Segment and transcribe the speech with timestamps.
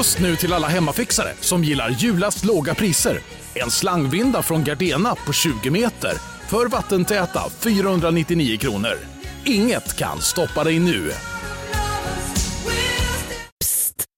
[0.00, 3.20] Just nu till alla hemmafixare som gillar julast låga priser.
[3.54, 6.12] En slangvinda från Gardena på 20 meter
[6.48, 8.98] för vattentäta 499 kronor.
[9.44, 11.10] Inget kan stoppa dig nu.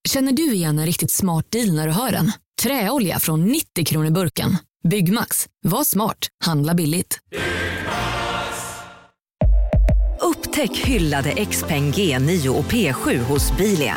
[0.08, 2.32] Känner du igen en riktigt smart deal när du hör den?
[2.62, 4.56] Träolja från 90 kronor burken.
[4.88, 5.46] Byggmax.
[5.64, 6.28] Var smart.
[6.44, 7.18] Handla billigt.
[10.20, 13.96] Upptäck hyllade XPeng G9 och P7 hos Bilia.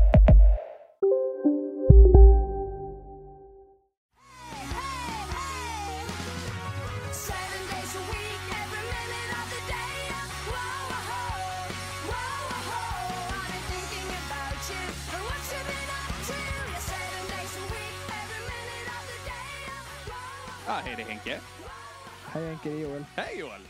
[21.01, 21.39] Det är Henke.
[22.25, 23.05] Hej Henke, det är Joel.
[23.15, 23.61] Hej Joel!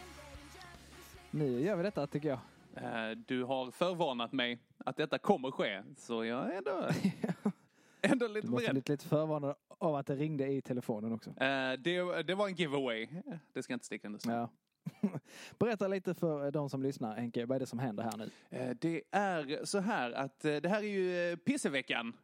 [1.32, 2.40] Nu gör vi detta tycker jag.
[2.76, 6.88] Eh, Du har förvarnat mig att detta kommer ske, så jag är ändå,
[8.02, 8.84] ändå Du lite måste beredd.
[8.84, 11.30] bli lite förvarnad av att det ringde i telefonen också.
[11.30, 13.08] Eh, Det, det var en giveaway.
[13.54, 14.34] Det ska jag inte sticka under stol.
[14.34, 14.50] Ja.
[15.60, 18.30] Berätta lite för de som lyssnar Henke, vad är det som händer här nu?
[18.50, 22.18] Eh, Det är så här att eh, det här är ju eh, pisseveckan.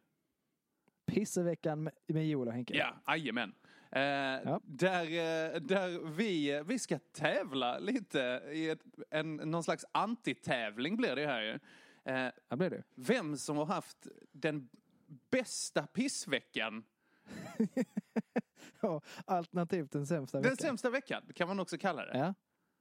[1.06, 2.76] Pisseveckan med- med Joel och Henke.
[2.76, 3.54] Ja, jajamän.
[3.90, 10.96] Eh, där, eh, där vi, vi ska tävla lite i ett, en, någon slags antitävling
[10.96, 11.58] blir det här ju.
[12.04, 12.82] Eh, Ja, blir det.
[12.94, 14.68] vem som har haft den
[15.30, 16.84] bästa pissveckan.
[18.80, 20.56] Ja, alternativt den sämsta Den veckan.
[20.56, 22.18] sämsta veckan kan man också kalla det.
[22.18, 22.34] Ja,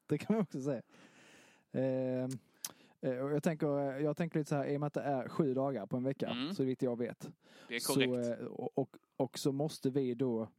[0.08, 0.82] det kan man också säga.
[1.72, 2.30] Ehm,
[3.02, 5.28] eh, jag, tänker, eh, jag tänker lite så här, i och med att det är
[5.30, 6.54] sju dagar på en vecka, Mm.
[6.56, 7.30] så vitt jag vet.
[7.68, 8.26] Det är korrekt.
[8.26, 10.50] Så, eh, och, och, och så måste vi då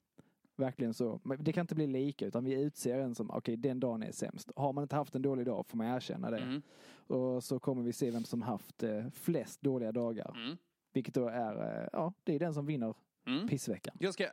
[0.59, 3.81] verkligen så, men det kan inte bli lika utan vi utser en som, okej den
[3.81, 4.51] dagen är sämst.
[4.57, 6.39] Har man inte haft en dålig dag får man erkänna det.
[6.39, 6.63] Mm.
[7.07, 10.35] Och så kommer vi se vem som haft eh, flest dåliga dagar.
[10.37, 10.57] Mm.
[10.93, 12.95] Vilket då är, eh, ja det är den som vinner
[13.27, 13.49] Mm.
[13.49, 13.97] pissveckan.
[14.01, 14.31] Jag ska, eh,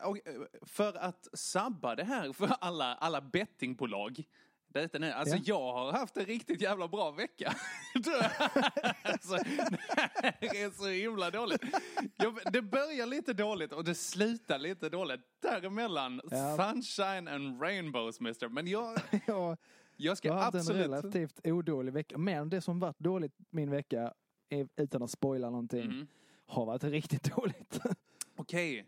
[0.62, 4.24] för att sabba det här för alla, alla bettingbolag.
[4.82, 5.12] Detta nu.
[5.12, 5.42] Alltså Ja.
[5.46, 7.54] jag har haft en riktigt jävla bra vecka.
[9.04, 9.38] alltså,
[10.40, 11.62] det är så himla dåligt.
[12.16, 15.22] Jag, det börjar lite dåligt och det slutar lite dåligt.
[15.42, 16.58] Däremellan, Ja.
[16.58, 18.50] sunshine and rainbows mister.
[18.50, 18.98] Men jag,
[19.28, 19.58] jag,
[19.98, 22.18] jag ska jag har haft en relativt odålig vecka.
[22.18, 24.14] Men det som varit dåligt min vecka,
[24.78, 26.08] utan att spoila någonting, Mm.
[26.46, 27.80] har varit riktigt dåligt.
[28.36, 28.86] Okej.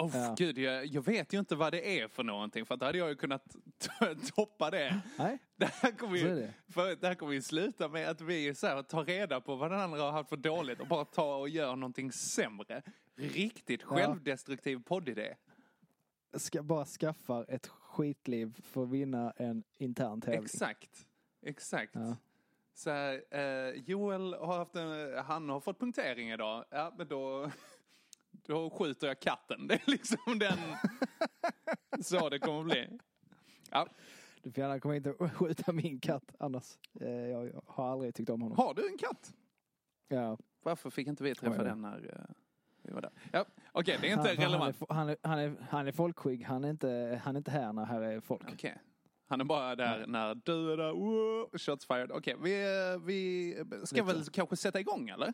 [0.00, 0.34] Oh, Ja.
[0.38, 2.98] Gud, jag, jag vet ju inte vad det är för någonting för att då hade
[2.98, 3.56] jag ju kunnat
[4.34, 5.00] toppa det.
[5.18, 6.54] Nej, Det här kommer ju, det.
[6.68, 9.70] för det här kommer ju sluta med att vi så här, tar reda på vad
[9.70, 12.82] den andra har haft för dåligt och bara tar och gör någonting sämre.
[13.16, 15.34] Riktigt självdestruktiv poddidé.
[16.34, 20.44] Ska bara skaffa ett skitliv för att vinna en intern tävling.
[20.44, 21.06] Exakt.
[21.42, 21.94] Exakt.
[21.94, 22.16] Ja.
[22.74, 26.64] Så här, eh, Joel har haft en, han har fått punktering idag.
[26.70, 27.50] Ja, men då,
[28.46, 29.66] då skjuter jag katten.
[29.68, 30.58] Det är liksom den,
[32.02, 32.98] så det kommer bli.
[33.70, 33.86] Ja.
[34.42, 36.78] Du får gärna komma hit och skjuta min katt annars.
[37.00, 38.58] Eh, jag har aldrig tyckt om honom.
[38.58, 39.34] Har du en katt?
[40.08, 40.38] Ja.
[40.62, 41.64] Varför fick inte vi träffa Oj, oj.
[41.64, 42.34] den när eh,
[42.82, 43.10] vi var där?
[43.32, 44.82] Ja, okej, det är inte han, han, relevant.
[44.82, 47.72] är, han, är, han, är, han är folkskygg, han är, inte, han är inte här
[47.72, 48.52] när här är folk.
[48.52, 48.78] Okej.
[49.28, 51.58] Han är bara där när du är där.
[51.58, 52.10] Shots fired.
[52.12, 54.06] Okej, vi, eh, vi ska Lite.
[54.06, 55.32] väl kanske sätta igång eller?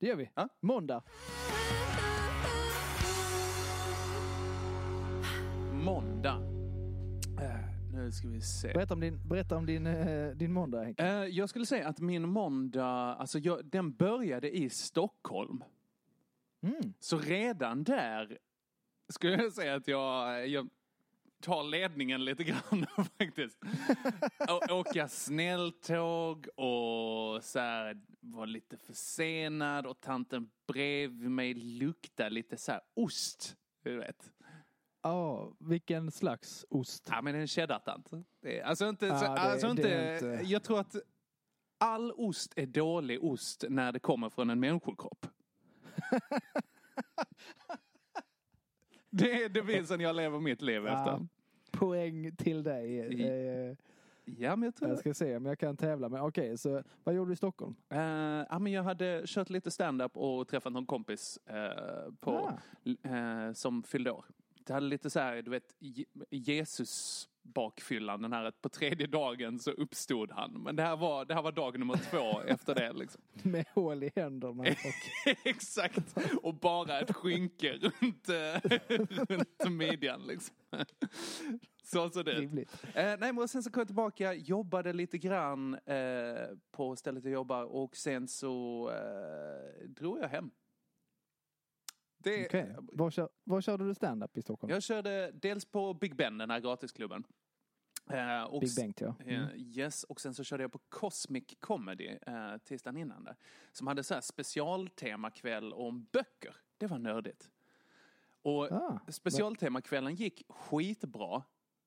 [0.00, 0.30] Det gör vi.
[0.34, 0.48] Ja.
[0.60, 1.02] Måndag.
[5.84, 6.36] Måndag.
[7.40, 8.72] Eh, nu ska vi se.
[8.72, 11.04] Berätta om din, berätta om din, eh, din måndag Henke.
[11.06, 15.64] Eh, jag skulle säga att min måndag, alltså jag, den började i Stockholm.
[16.62, 16.92] Mm.
[17.00, 18.38] Så redan där
[19.08, 20.68] skulle jag säga att jag, jag
[21.40, 22.86] tar ledningen lite grann
[23.18, 23.58] faktiskt.
[24.48, 32.56] Å- Åka snälltåg och så här, var lite försenad och tanten bredvid mig luktade lite
[32.56, 33.56] så här ost.
[33.82, 34.30] Du vet.
[35.04, 37.08] Ja, vilken slags ost?
[37.10, 38.10] Ja men en cheddartant.
[38.64, 40.96] Alltså inte, Ja, så, det- alltså inte, inte- jag tror att
[41.78, 45.26] all ost är dålig ost när det kommer från en människokropp.
[49.10, 51.26] det är devisen jag lever mitt liv Ja, efter.
[51.70, 52.90] Poäng till dig.
[52.96, 53.76] I- Eh,
[54.26, 56.08] Ja men jag tror jag ska se om jag kan tävla.
[56.08, 57.74] Men okej, så vad gjorde du i Stockholm?
[57.90, 57.98] Eh,
[58.50, 63.08] ja, men jag hade kört lite stand-up och träffat någon kompis eh, på, Ah.
[63.08, 64.24] eh, som fyllde år.
[64.66, 68.22] Det hade lite så här, du vet, Je- Jesus bakfyllan.
[68.22, 70.52] Den här att på tredje dagen så uppstod han.
[70.62, 72.92] Men det här var, det här var dag nummer två efter det.
[72.92, 73.22] Liksom.
[73.42, 74.62] Med hål i händerna.
[74.62, 75.36] Och...
[75.46, 76.16] Exakt.
[76.42, 78.70] Och bara ett skynke runt, eh,
[79.28, 80.22] runt midjan.
[80.26, 80.54] Liksom.
[81.84, 82.52] Så såg det ut.
[82.94, 87.32] Eh, nej, men sen så kom jag tillbaka, jobbade lite grann eh, på stället jag
[87.32, 90.50] jobbar och sen så eh, drog jag hem.
[92.24, 92.76] Det, Okej.
[92.78, 94.72] Var, kör, var körde du stand-up i Stockholm?
[94.72, 97.24] Jag körde dels på Big Ben, den här gratisklubben.
[98.10, 99.14] Eh, och Big Bengt ja.
[99.26, 99.48] Eh, Mm.
[99.56, 103.36] Yes, och sen så körde jag på Cosmic Comedy eh, tisdagen innan där.
[103.72, 106.56] Som hade så här specialtemakväll om böcker.
[106.78, 107.50] Det var nördigt.
[108.42, 111.42] Och Ah, specialtemakvällen gick skitbra.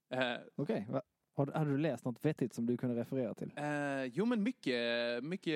[0.09, 0.85] Eh, Okej.
[0.89, 1.01] Va-
[1.37, 3.51] har- Hade du läst något vettigt som du kunde referera till?
[3.55, 5.55] Eh, jo men mycket, mycket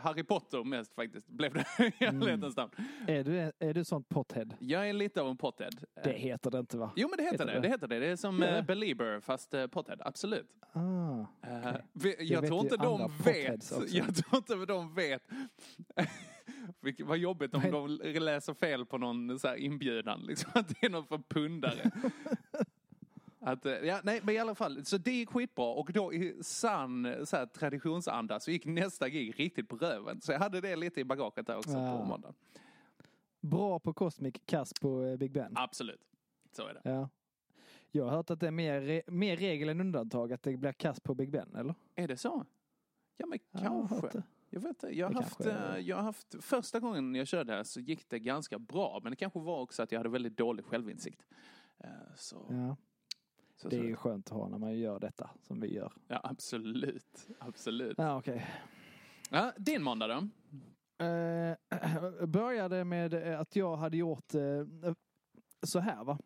[0.00, 1.64] Harry Potter mest faktiskt blev det
[2.00, 2.22] i Mm.
[2.22, 2.72] ärlighetens namn.
[3.06, 4.54] Är du, är du sånt pothead?
[4.58, 5.70] Jag är lite av en pothead.
[5.96, 6.92] Eh, Det heter det inte va?
[6.96, 7.52] Jo men det heter, heter det.
[7.52, 7.60] det.
[7.60, 7.98] det heter det.
[7.98, 8.58] Det är som Ja.
[8.58, 10.50] uh, Belieber fast uh, pothead, absolut.
[10.72, 13.82] Ah, Eh, vi- jag vet tror inte de vet, också.
[13.88, 15.22] jag tror inte de vet.
[17.04, 17.86] Vad jobbigt om de
[18.20, 21.90] läser fel på någon så här inbjudan, liksom, att det är någon för pundare.
[23.52, 26.38] Att, eh, ja, nej, men i alla fall, så det gick skitbra och då i
[26.42, 30.20] sann så här, traditionsanda så gick nästa gig riktigt på röven.
[30.20, 31.98] Så jag hade det lite i bagaget där också Ja.
[31.98, 32.34] på måndagen.
[33.40, 35.52] bra på Cosmic, kass på eh, Big Ben.
[35.56, 36.00] Absolut,
[36.52, 36.80] så är det.
[36.90, 37.08] Ja.
[37.90, 41.00] Jag har hört att det är mer, mer regel än undantag att det blir kass
[41.00, 41.74] på Big Ben, eller?
[41.94, 42.44] Är det så?
[43.16, 44.08] Ja men Ja, kanske.
[44.18, 44.22] det.
[44.50, 44.98] Jag vet inte.
[44.98, 48.18] Jag haft, är- eh, jag har haft, första gången jag körde här så gick det
[48.18, 49.00] ganska bra.
[49.02, 51.22] Men det kanske var också att jag hade väldigt dålig självinsikt.
[52.16, 52.76] Så, Ja.
[53.60, 55.92] Så, Det är ju skönt att ha när man gör detta som vi gör.
[56.08, 57.28] Ja, absolut.
[57.38, 57.98] Absolut.
[57.98, 58.46] Ja, okej.
[59.30, 60.28] Ja, din måndag då?
[61.04, 64.92] Eh, började med eh, att jag hade gjort eh,
[65.62, 66.18] så här va.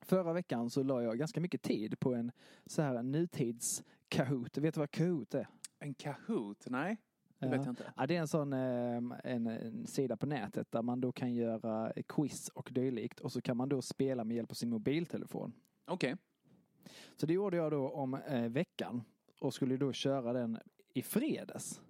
[0.00, 2.32] Förra veckan så la jag ganska mycket tid på en
[2.66, 4.58] så här nutids Kahoot.
[4.58, 5.48] Vet du vad Kahoot är?
[5.78, 6.66] En Kahoot?
[6.70, 6.96] Nej,
[7.38, 7.92] det vet jag inte.
[7.96, 11.34] Ja, det är en sån eh, en, en sida på nätet där man då kan
[11.34, 15.52] göra quiz och dylikt och så kan man då spela med hjälp av sin mobiltelefon.
[15.86, 16.16] Okej.
[17.16, 19.02] Så det gjorde jag då om eh, veckan
[19.40, 20.58] och skulle då köra den
[20.94, 21.80] i fredags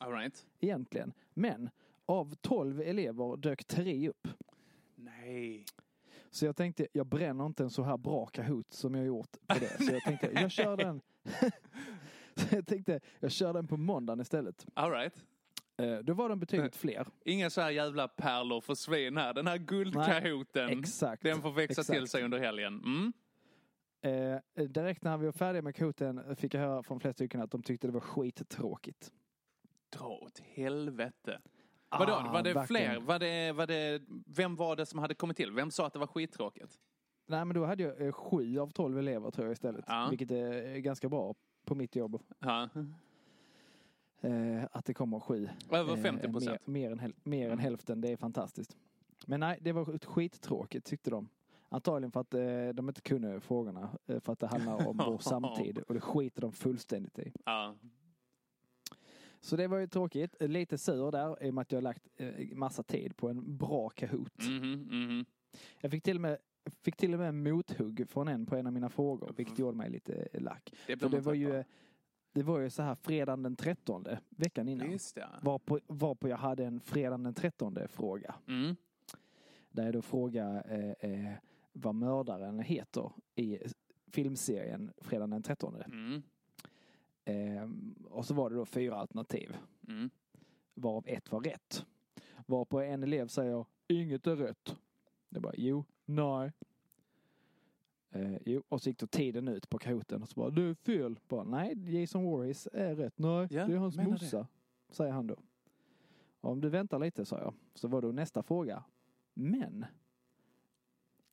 [0.00, 0.46] All right.
[0.60, 1.12] egentligen.
[1.34, 1.70] Men
[2.06, 4.28] av 12 elever dök tre upp.
[4.94, 5.64] Nej.
[6.30, 9.54] Så jag tänkte, jag bränner inte en så här bra Kahoot som jag gjort på
[9.58, 9.84] det.
[9.84, 11.00] Så jag tänkte, jag kör den.
[12.34, 14.66] så jag tänkte, jag kör den på måndagen istället.
[14.74, 15.24] All right.
[15.76, 17.06] Eh, Då var den betydligt fler.
[17.24, 19.34] Inga så här jävla pärlor försvinn här.
[19.34, 20.78] Den här guldkahoten.
[20.78, 21.22] Exakt.
[21.22, 21.98] Den får växa Exakt.
[21.98, 22.74] till sig under helgen.
[22.84, 23.12] Mm.
[24.06, 27.50] Eh, direkt när vi var färdiga med Kahooten fick jag höra från flera stycken att
[27.50, 29.12] de tyckte det var skittråkigt.
[29.98, 31.40] Dra åt helvete.
[31.90, 32.92] Vadå, Ah, var det verkligen.
[32.94, 33.00] fler?
[33.06, 35.52] Var det, var det, vem var det som hade kommit till?
[35.52, 36.78] Vem sa att det var skittråkigt?
[37.26, 39.84] Nej men då hade jag eh, sju av tolv elever tror jag istället.
[39.88, 40.06] Ja.
[40.10, 42.22] Vilket är ganska bra på mitt jobb.
[42.38, 42.68] Ja.
[44.20, 45.48] Eh, att det kommer sju.
[45.70, 46.66] Över Eh, 50 procent.
[46.66, 48.76] Mer, mer, än, mer än hälften, det är fantastiskt.
[49.26, 51.28] Men nej, det var skittråkigt tyckte de.
[51.68, 53.90] Antagligen för att eh, de inte kunde frågorna.
[54.06, 55.78] Eh, för att det handlar om vår samtid.
[55.78, 57.32] Och det skiter de fullständigt i.
[57.44, 57.74] Ja.
[59.40, 60.36] Så det var ju tråkigt.
[60.40, 63.56] Lite sur där i och med att jag har lagt eh, massa tid på en
[63.56, 64.48] bra Kahoot.
[64.48, 65.24] Mhm, mhm.
[65.80, 66.38] Jag fick till och med
[66.82, 69.90] Fick till och med mothugg från en på en av mina frågor, vilket gjorde mig
[69.90, 70.74] lite lack.
[70.86, 71.64] Det För det var ju, av.
[72.32, 74.90] det var ju så här fredagen den 13, veckan innan.
[74.90, 75.28] Just det.
[75.42, 78.34] Varpå, varpå jag hade en fredagen den 13 fråga.
[78.48, 78.76] Mm.
[79.70, 81.32] Där jag då frågade eh, eh,
[81.76, 83.58] vad mördaren heter i
[84.06, 85.74] filmserien fredagen den 13.
[85.82, 86.22] Mm.
[87.24, 87.68] Eh,
[88.10, 89.56] och så var det då fyra alternativ.
[89.88, 90.10] Mm.
[90.74, 91.86] Varav ett var rätt.
[92.46, 94.76] Varpå en elev säger inget är rätt.
[95.28, 96.52] Jag bara jo, nej.
[98.10, 100.74] Eh, jo, och så gick då tiden ut på Kahooten och så bara det är
[100.74, 101.18] fel.
[101.28, 103.18] Bara, nej, Jason Voorhees är rätt.
[103.18, 104.46] Nej, Ja, det är hans morsa.
[104.88, 105.36] Säger han då.
[106.40, 107.54] Om du väntar lite, sa jag.
[107.74, 108.84] Så var då nästa fråga.
[109.34, 109.86] Men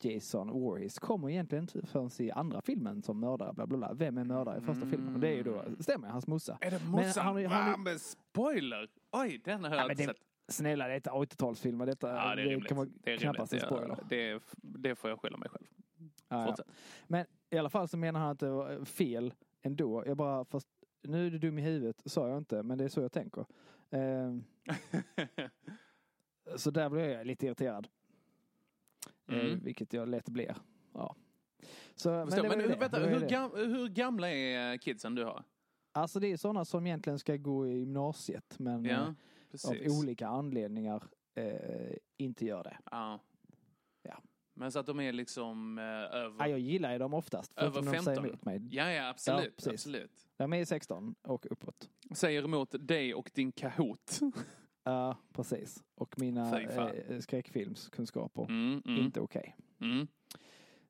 [0.05, 3.53] Jason Voorhees kommer egentligen inte förrän i andra filmen som mördare.
[3.53, 3.93] Bla bla bla.
[3.93, 5.13] Vem är mördare i första filmen?
[5.13, 6.57] Och det är ju då, stämmer hans morsa.
[6.61, 7.25] Är det Men morsan?
[7.25, 8.89] han- han- Va, men spoiler!
[9.11, 10.17] Oj, den har jag Ja, men inte det- sett.
[10.47, 11.85] Snälla, det är ett 80-talsfilm.
[11.85, 12.67] Detta Ja, det är rimligt.
[12.67, 13.75] kan vara det är knappast en rimligt.
[13.79, 13.97] spoiler.
[14.09, 15.65] Det, det, det får jag skylla mig själv.
[16.29, 16.63] Ja, ja.
[17.07, 20.03] Men i alla fall så menar han att det var fel ändå.
[20.05, 20.67] Jag bara, fast
[21.03, 23.45] nu är du dum i huvudet, sa jag inte, men det är så jag tänker.
[23.91, 24.43] Ehm,
[26.55, 27.87] så där blev jag lite irriterad.
[29.31, 29.59] Eh, Mm.
[29.63, 30.55] vilket jag lätt blir.
[30.93, 31.15] Ja.
[31.95, 35.43] Så, men Förstår, men hur, vänta, hur, gam, hur gamla är kidsen du har?
[35.91, 39.15] Alltså det är sådana som egentligen ska gå i gymnasiet men eh, Ja, av
[39.51, 39.99] precis.
[40.03, 41.03] olika anledningar
[41.35, 42.77] eh, inte gör det.
[42.91, 43.19] Ja.
[44.03, 44.21] Ja.
[44.53, 46.35] Men så att de är liksom eh, över...
[46.39, 47.53] Ja, jag gillar ju dem oftast.
[47.55, 48.25] Över Förutom när de säger 15.
[48.29, 48.75] emot mig.
[48.75, 49.61] Ja, ja, absolut.
[49.65, 50.27] Ja, absolut.
[50.37, 51.89] De är 16 och uppåt.
[52.15, 54.19] Säger emot dig och din Kahoot.
[54.83, 55.83] Ja, precis.
[55.95, 58.43] Och mina eh, skräckfilmskunskaper.
[58.43, 59.55] Mm, mm, Inte okej.
[59.81, 60.07] mm,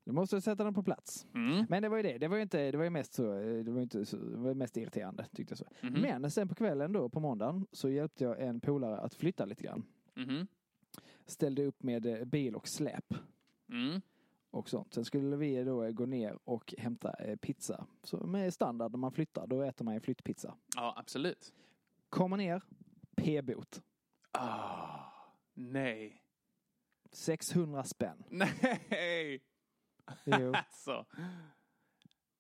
[0.04, 1.28] Du måste sätta den på plats.
[1.36, 1.66] mm.
[1.70, 2.18] Men det var ju det.
[2.18, 4.38] Det var ju inte, det var ju mest så, eh, det var inte så, det
[4.38, 5.66] var mest irriterande tyckte jag så.
[5.88, 6.02] Mhm.
[6.02, 9.64] Men sen på kvällen då, på måndagen, så hjälpte jag en polare att flytta lite
[9.64, 9.86] grann.
[10.16, 10.48] Mhm.
[11.26, 13.14] Ställde upp med eh, bil och släp
[13.70, 14.02] Mm.
[14.52, 14.94] och sånt.
[14.94, 17.86] Sen skulle vi då eh, gå ner och hämta pizza.
[18.04, 20.56] Så med standard när man flyttar, då äter man ju flyttpizza.
[20.76, 21.54] Ja, absolut.
[22.10, 22.62] Kommer ner,
[23.16, 23.82] p-bot.
[24.32, 25.00] Ah,
[25.54, 26.22] nej.
[27.12, 28.24] 600 spänn.
[28.30, 29.44] Nej!
[30.26, 30.54] Jo.
[30.56, 31.06] Alltså.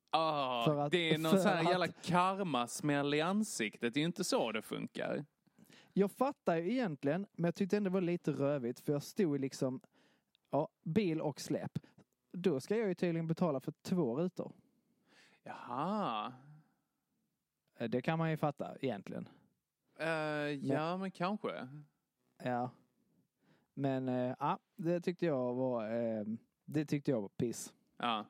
[0.09, 3.93] Ah, att- det är någon sån här att- jävla karmasmäll i ansiktet.
[3.93, 5.25] Det är ju inte så det funkar.
[5.93, 9.39] Jag fattar ju egentligen, men jag tyckte ändå det var lite rövigt för jag stod
[9.39, 9.79] liksom,
[10.49, 11.71] ja, bil och släp.
[12.31, 14.51] Då ska jag ju tydligen betala för två rutor.
[15.43, 16.33] Jaha.
[17.79, 19.29] Eh, Det kan man ju fatta egentligen.
[20.00, 20.07] Eh,
[20.51, 21.67] ja, men kanske.
[22.43, 22.71] Ja.
[23.73, 26.23] Men eh, ja, det tyckte jag var, eh,
[26.65, 27.73] det tyckte jag var piss.
[27.97, 28.25] Ja.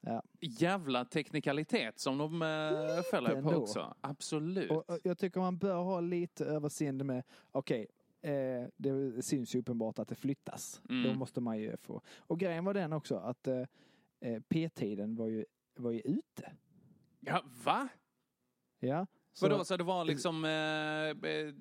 [0.00, 0.22] Ja.
[0.40, 3.54] Jävla teknikalitet som de uh, fäller på ändå.
[3.54, 3.94] också.
[4.00, 4.70] Absolut.
[4.70, 7.86] Och, och jag tycker man bör ha lite överseende med, okej,
[8.22, 10.82] eh, det syns ju uppenbart att det flyttas.
[10.88, 11.02] Mm.
[11.02, 12.02] Då måste man ju få.
[12.16, 13.64] Och grejen var den också att eh,
[14.48, 16.52] P-tiden var ju, var ju ute.
[17.20, 17.88] Ja, va?
[18.78, 19.06] Ja.
[19.34, 21.52] Så, Vadå, så det var liksom eh, eh,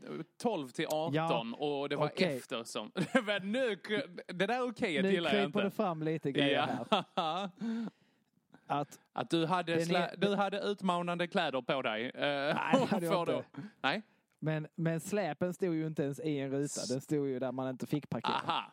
[0.41, 2.37] 12 till 18 Ja, och det var okej.
[2.37, 2.91] efter som...
[3.25, 3.79] Men nu,
[4.27, 5.61] det där okejet nu gillar jag kryper inte.
[5.63, 7.03] det fram lite grejer här.
[7.15, 7.49] Ja.
[8.67, 12.05] Att, Att du hade, slä, är- du hade utmanande kläder på dig.
[12.05, 13.31] Eh, Nej, det hade jag inte.
[13.31, 13.43] då-
[13.81, 14.01] Nej,
[14.39, 16.81] men, men släpen stod ju inte ens i en ruta.
[16.89, 18.33] Den stod ju där man inte fick parkera.
[18.33, 18.71] aha.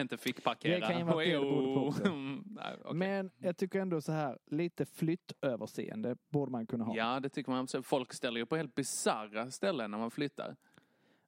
[0.00, 0.80] Inte fick parkera.
[0.80, 2.04] Det kan ju vara det det på också.
[2.08, 2.94] Mm, Nej, okej.
[2.94, 6.96] Men jag tycker ändå så här, lite flyttöverseende borde man kunna ha.
[6.96, 7.60] Ja, det tycker man.
[7.60, 7.86] absolut.
[7.86, 10.56] Folk ställer ju på helt bisarra ställen när man flyttar.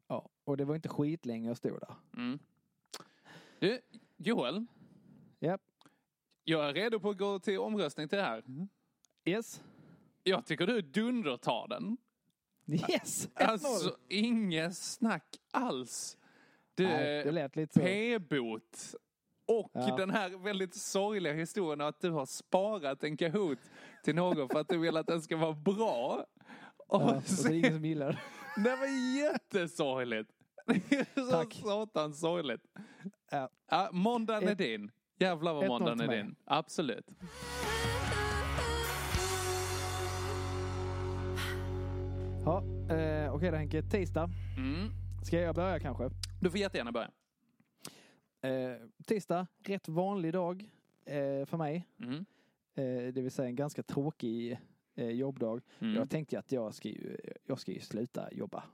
[0.09, 1.95] Ja, och det var inte skitlänge jag stod där.
[2.17, 2.39] Mm.
[3.59, 3.81] Du,
[4.17, 4.67] Joel.
[5.41, 5.61] Japp.
[6.45, 8.45] Jag är redo på att gå till omröstning till det här.
[9.25, 9.63] Yes.
[10.23, 11.97] Jag tycker du dundertar den.
[12.67, 13.29] Yes!
[13.29, 13.45] 1-0.
[13.47, 16.19] Alltså, inget snack alls.
[16.81, 17.81] Du, Nej, det lät lite så.
[17.81, 18.95] P-bot.
[19.47, 19.97] Och Ja.
[19.97, 23.59] den här väldigt sorgliga historien att du har sparat en Kahoot
[24.05, 26.27] till någon för att du vill att den ska vara bra.
[26.89, 28.63] Och Ja, och så är det ingen som gillar det.
[28.71, 28.87] Det var
[29.23, 30.31] jättesorgligt.
[30.67, 31.55] Det är så Tack.
[31.55, 32.63] satans sorgligt.
[33.31, 33.49] Ja.
[33.71, 34.91] Ja, måndagen är Ett- din.
[35.19, 36.17] Jävlar vad 1-0 måndagen är mig.
[36.17, 36.35] din.
[36.45, 37.07] Absolut.
[42.45, 42.63] Ja,
[42.95, 44.31] eh, Okej då Henke, tisdag.
[44.57, 44.89] Mm.
[45.25, 46.11] Ska jag börja kanske?
[46.41, 47.11] Du får jättegärna börja.
[48.43, 50.71] Eh, tisdag, rätt vanlig dag
[51.05, 51.87] eh, för mig.
[51.99, 52.25] Mm.
[52.75, 54.59] Eh, det vill säga en ganska tråkig
[54.95, 55.63] eh, jobbdag.
[55.79, 55.95] Mm.
[55.95, 58.65] Jag tänkte att jag ska ju, jag ska ju sluta jobba.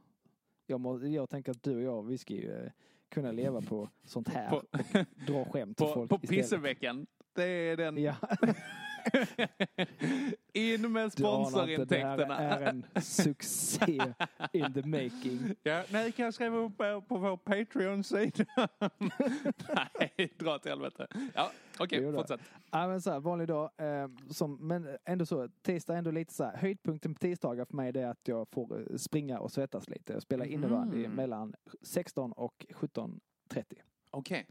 [0.66, 2.70] Jag, må, jag tänker att du och jag, vi ska ju eh,
[3.08, 4.50] kunna leva på sånt här.
[4.50, 4.66] På, och
[5.26, 7.06] dra skämt till på, folk på pisseveckan.
[7.32, 7.96] Det är den.
[7.96, 8.16] Ja,
[10.52, 12.38] In med inte, det här sponsorintäkterna.
[12.38, 14.14] är en succé
[14.52, 15.54] in the making.
[15.62, 18.44] Ja, nej, kan jag skriva upp er på vår Patreon-sida?
[20.00, 21.06] nej, dra till helvete.
[21.34, 22.12] Ja, okej, då.
[22.12, 22.40] fortsätt.
[22.70, 23.70] Ja, men så här, vanlig dag.
[23.76, 26.56] Eh, som, men ändå så, tisdag är ändå lite så här.
[26.56, 30.12] Höjdpunkten på tisdagar för mig det är att jag får eh, springa och svettas lite.
[30.12, 31.12] Jag spelar innebandy Mm.
[31.16, 33.64] mellan 16 och 17.30.
[34.10, 34.46] Okej.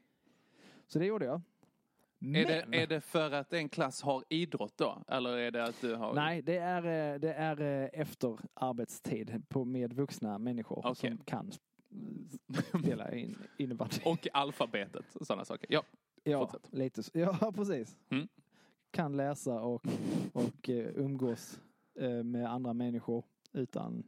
[0.87, 1.41] Så det gjorde jag.
[2.25, 5.03] Men, Är, det, är det för att en klass har idrott då?
[5.07, 6.13] Eller är det att du har...
[6.13, 11.09] Nej, det är, eh, det är eh, efter arbetstid på, med vuxna människor Okej.
[11.09, 13.97] som kan sp- spela in, innebandy.
[14.05, 15.67] Och alfabetet och sådana saker.
[15.69, 15.83] Ja.
[16.23, 16.73] ja, fortsätt.
[16.73, 17.01] lite.
[17.13, 17.97] Ja, precis.
[18.09, 18.27] Mm.
[18.91, 19.85] Kan läsa och,
[20.33, 21.59] och eh, umgås
[22.23, 24.03] med andra människor utan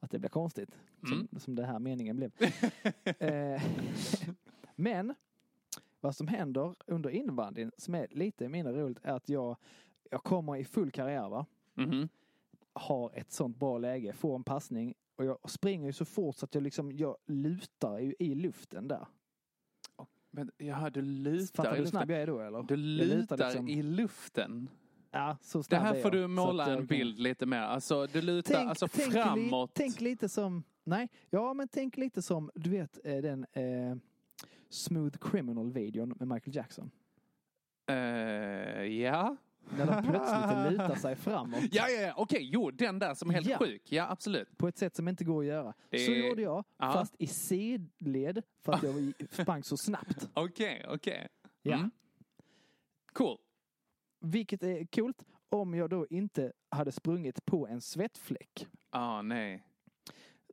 [0.00, 0.70] att det blir konstigt.
[1.06, 1.28] Mm.
[1.28, 2.30] Som, som det här meningen blev.
[4.76, 5.14] Men
[6.04, 9.56] vad som händer under innebandyn som är lite mindre roligt är att jag,
[10.10, 11.46] jag kommer i full karriär va.
[11.74, 12.08] Mhm.
[12.72, 16.44] Har ett sånt bra läge, får en passning och jag springer ju så fort så
[16.44, 19.06] att jag liksom, jag lutar ju i luften där.
[20.30, 22.62] Men jaha, du lutar Fattar du hur snabb jag är då eller?
[22.62, 24.68] Du Jag lutar liksom- i luften.
[25.10, 27.60] Ja, så Det snabb här är får du måla en bild lite mer.
[27.60, 29.70] Alltså du lutar Tänk, alltså tänk, framåt.
[29.70, 33.96] Li, tänk lite som, nej, ja men tänk lite som, du vet eh, den eh,
[34.74, 36.90] Smooth Criminal-videon med Michael Jackson.
[37.86, 37.94] Eh,
[38.84, 39.36] ja.
[39.78, 41.60] När de plötsligt lutar sig framåt.
[41.72, 43.58] Ja, ja, ja, okej, jo, den där som är helt Ja.
[43.58, 43.92] sjuk.
[43.92, 44.58] Ja, absolut.
[44.58, 45.74] På ett sätt som inte går att göra.
[45.90, 46.92] Det- Så gjorde jag, Ja.
[46.92, 50.28] fast i sidled för att jag sprang så snabbt.
[50.34, 51.28] Okej, okej.
[51.62, 51.74] Ja.
[51.76, 51.90] Mm.
[53.12, 53.38] Cool.
[54.20, 58.66] Vilket är coolt om jag då inte hade sprungit på en svettfläck.
[58.90, 59.64] Ah, nej.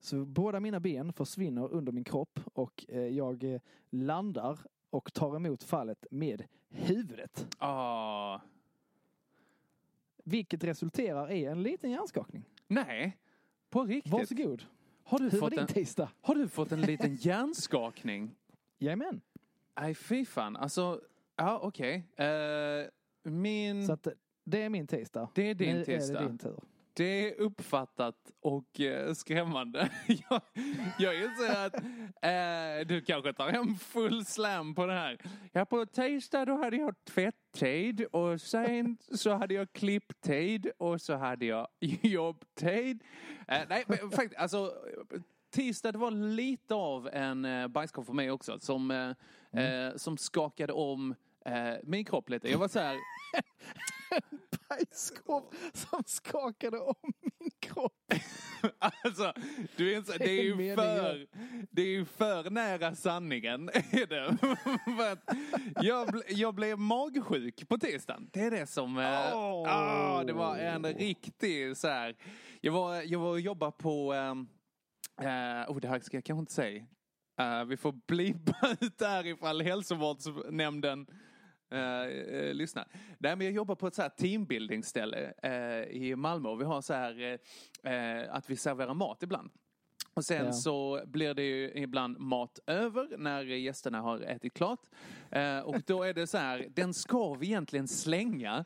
[0.03, 5.35] Så båda mina ben försvinner under min kropp och eh, jag eh, landar och tar
[5.35, 7.47] emot fallet med huvudet.
[7.57, 8.39] Ah,
[10.23, 12.43] Vilket resulterar i en liten hjärnskakning.
[12.67, 13.17] nej.
[13.69, 14.13] På riktigt?
[14.13, 14.63] Varsågod.
[15.03, 16.09] Har du, Hur var fått din en, tisdag?
[16.21, 18.35] har du fått en liten hjärnskakning?
[18.77, 19.21] Jajamän.
[19.79, 20.55] Nej, fy fan.
[20.55, 21.01] Alltså,
[21.35, 22.03] ja, okej.
[22.15, 22.85] Eh,
[23.23, 23.87] min...
[23.87, 24.07] Så att
[24.43, 25.29] det är min tisdag.
[25.35, 26.19] Det är din nu tisdag.
[26.19, 26.59] är det din tur.
[26.93, 29.89] Det är uppfattat och eh, skrämmande.
[30.29, 30.41] jag,
[30.99, 31.75] jag inser att
[32.21, 35.17] eh, du kanske tar hem full slam på det här.
[35.51, 41.15] Ja, på tisdag då hade jag tvätttid och sen så hade jag klipptid och så
[41.15, 41.67] hade jag
[42.01, 43.03] jobbtid.
[43.47, 44.73] Eh, nej, men faktiskt, alltså
[45.51, 50.17] tisdag det var lite av en eh, bajskorv för mig också som, eh, eh, som
[50.17, 52.51] skakade om eh, min kropp lite.
[52.51, 52.97] Jag var så här,
[54.69, 58.13] Bajskorv som skakade om min kropp.
[58.79, 59.33] Alltså,
[59.75, 61.27] du inser, det är ju för,
[61.71, 63.69] det är ju för nära sanningen.
[63.73, 64.37] Är det.
[64.97, 65.37] för att
[65.81, 68.29] jag, ble, jag blev magsjuk på tisdagen.
[68.33, 68.97] Det är det som...
[68.97, 69.65] Åh.
[69.67, 72.15] ah, det var en riktig så här.
[72.61, 74.13] Jag var, jag var och jobbade på...
[75.21, 76.85] eh, oh, det här ska jag kanske inte säga.
[77.39, 81.07] Eh, vi får blipa ut där ifall hälsovårdsnämnden
[81.71, 82.87] eh, eh, lyssnar.
[83.17, 86.81] Nej, men jag jobbar på ett så här teambuildingställe eh, i Malmö och vi har
[86.81, 87.39] så här
[87.83, 89.51] eh, eh, att vi serverar mat ibland.
[90.13, 90.51] Och sen Ja.
[90.51, 94.79] så blir det ju ibland mat över när gästerna har ätit klart.
[95.31, 98.65] Eh, och då är det så här, den ska vi egentligen slänga.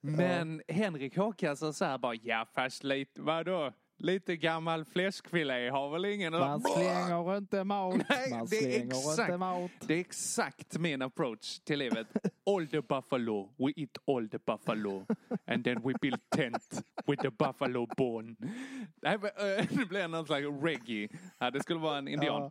[0.00, 3.72] Men Henrik Håkan sa så här bara, ja fast lite, vadå?
[3.98, 6.32] Lite gammal fläskfilé har väl ingen...
[6.32, 7.94] Man slänger inte mat.
[8.08, 9.70] Nej, Man det är exakt- mat.
[9.80, 12.06] Det är exakt min approach till livet.
[12.46, 15.06] All the buffalo, we eat all the buffalo.
[15.46, 18.36] And then we build tent with the buffalo bone.
[19.06, 19.20] Äh,
[19.70, 21.08] det blev någon slags reggae.
[21.38, 22.50] Ja, det skulle vara en indian.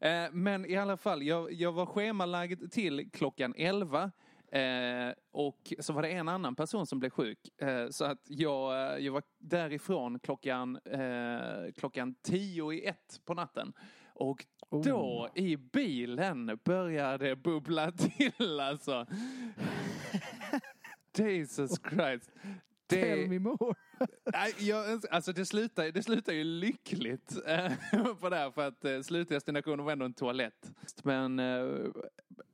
[0.00, 4.10] Eh, men i alla fall, jag, jag var schemalagd till klockan 11.
[4.52, 7.60] Eh, och så var det en annan person som blev sjuk.
[7.62, 13.34] Eh, så att jag, eh, jag var därifrån klockan, eh, klockan tio i ett på
[13.34, 13.72] natten.
[14.14, 19.06] Och då i bilen började bubbla till alltså.
[21.18, 22.30] Jesus Christ.
[22.92, 23.74] Tell Det, me more.
[24.32, 27.72] Nej, jag, alltså det slutar, det slutar ju lyckligt eh,
[28.20, 30.72] på det här för att eh, slutdestinationen var ändå en toalett.
[31.02, 31.66] Men eh,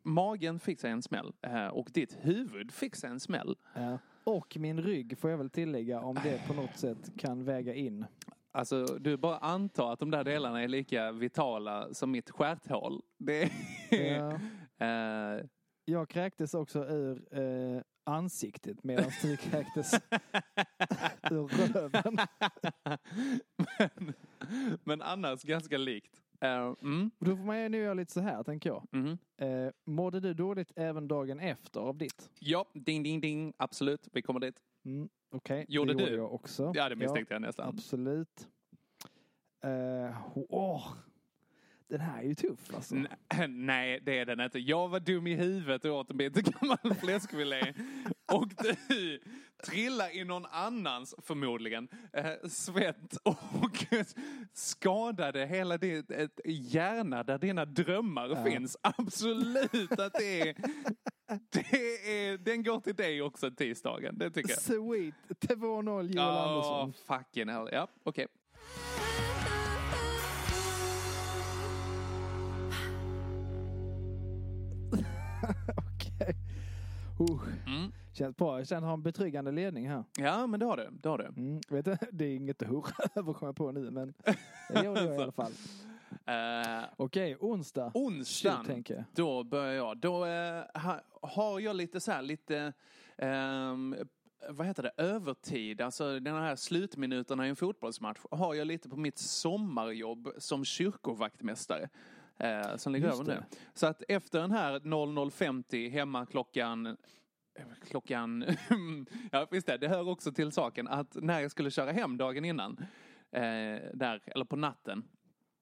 [0.02, 3.56] magen fick sig en smäll eh, och ditt huvud fick sig en smäll.
[3.74, 3.98] Ja.
[4.24, 8.04] Och min rygg får jag väl tillägga om det på något sätt kan väga in.
[8.52, 13.02] Alltså du bara antar att de där delarna är lika vitala som mitt stjärthål.
[13.18, 13.50] Det är,
[14.18, 14.32] Ja.
[15.38, 15.44] eh,
[15.84, 19.92] Jag kräktes också ur eh, ansiktet medan du kräktes
[21.30, 22.18] ur röven.
[23.56, 24.14] men,
[24.84, 26.22] men annars ganska likt.
[26.40, 28.86] Eh, mm, Då får man ju nu göra lite så här tänker jag.
[28.92, 29.18] mhm.
[29.40, 32.30] Eh, mådde du dåligt även dagen efter av ditt?
[32.40, 34.08] Ja, ding ding ding, absolut.
[34.12, 34.60] Vi kommer dit.
[34.84, 36.04] Mm, Okej, Gjorde det du?
[36.04, 36.72] gjorde jag också.
[36.74, 37.68] Ja, det misstänkte jag nästan.
[37.68, 38.48] Absolut.
[39.64, 40.92] Eh, åh,
[41.88, 42.94] den här är ju tuff alltså.
[42.94, 43.08] N-
[43.66, 44.58] Nej, det är den inte.
[44.58, 47.74] Jag var dum i huvudet och åt en bit gammal fläskfilé.
[48.32, 49.20] Och du
[49.64, 53.84] trillar i någon annans, förmodligen, eh, svett och
[54.52, 58.76] skadade hela ditt ett hjärna där dina drömmar finns.
[58.82, 60.56] Absolut att det är,
[61.50, 61.72] det
[62.28, 62.38] är...
[62.38, 64.58] Den går till dig också tisdagen, det tycker jag.
[64.62, 66.92] Sweet, 2-0 Joel Oh, Andersson.
[67.06, 67.68] fucking hell.
[67.72, 68.26] Ja, okej.
[75.76, 76.34] Okej.
[77.20, 77.92] Uh, Mm.
[78.12, 78.60] Känns bra.
[78.60, 80.04] Jag har en betryggande ledning här.
[80.18, 80.88] Ja, men det har du.
[81.02, 81.24] Det har du.
[81.24, 84.14] Mm, vet du, det är inget att hurra över kommer jag på nu, men
[84.68, 85.52] det gjorde jag i alla fall.
[86.26, 87.92] Eh, Okej, onsdag.
[88.54, 89.04] Shoot, tänker jag.
[89.14, 89.98] Då börjar jag.
[89.98, 90.24] Då
[90.74, 92.72] ha, har jag lite så här, lite,
[93.16, 93.96] ehm,
[94.48, 95.80] vad heter det, övertid.
[95.80, 101.88] Alltså den här slutminuterna i en fotbollsmatch har jag lite på mitt sommarjobb som kyrkovaktmästare.
[102.38, 103.40] Eh, som ligger Just över det.
[103.50, 103.56] nu.
[103.74, 106.96] Så att efter den här 00.50 hemma klockan
[107.82, 108.44] Klockan,
[109.32, 112.44] ja visst det, det hör också till saken att när jag skulle köra hem dagen
[112.44, 112.76] innan,
[113.32, 113.42] eh,
[113.94, 115.04] där, eller på natten,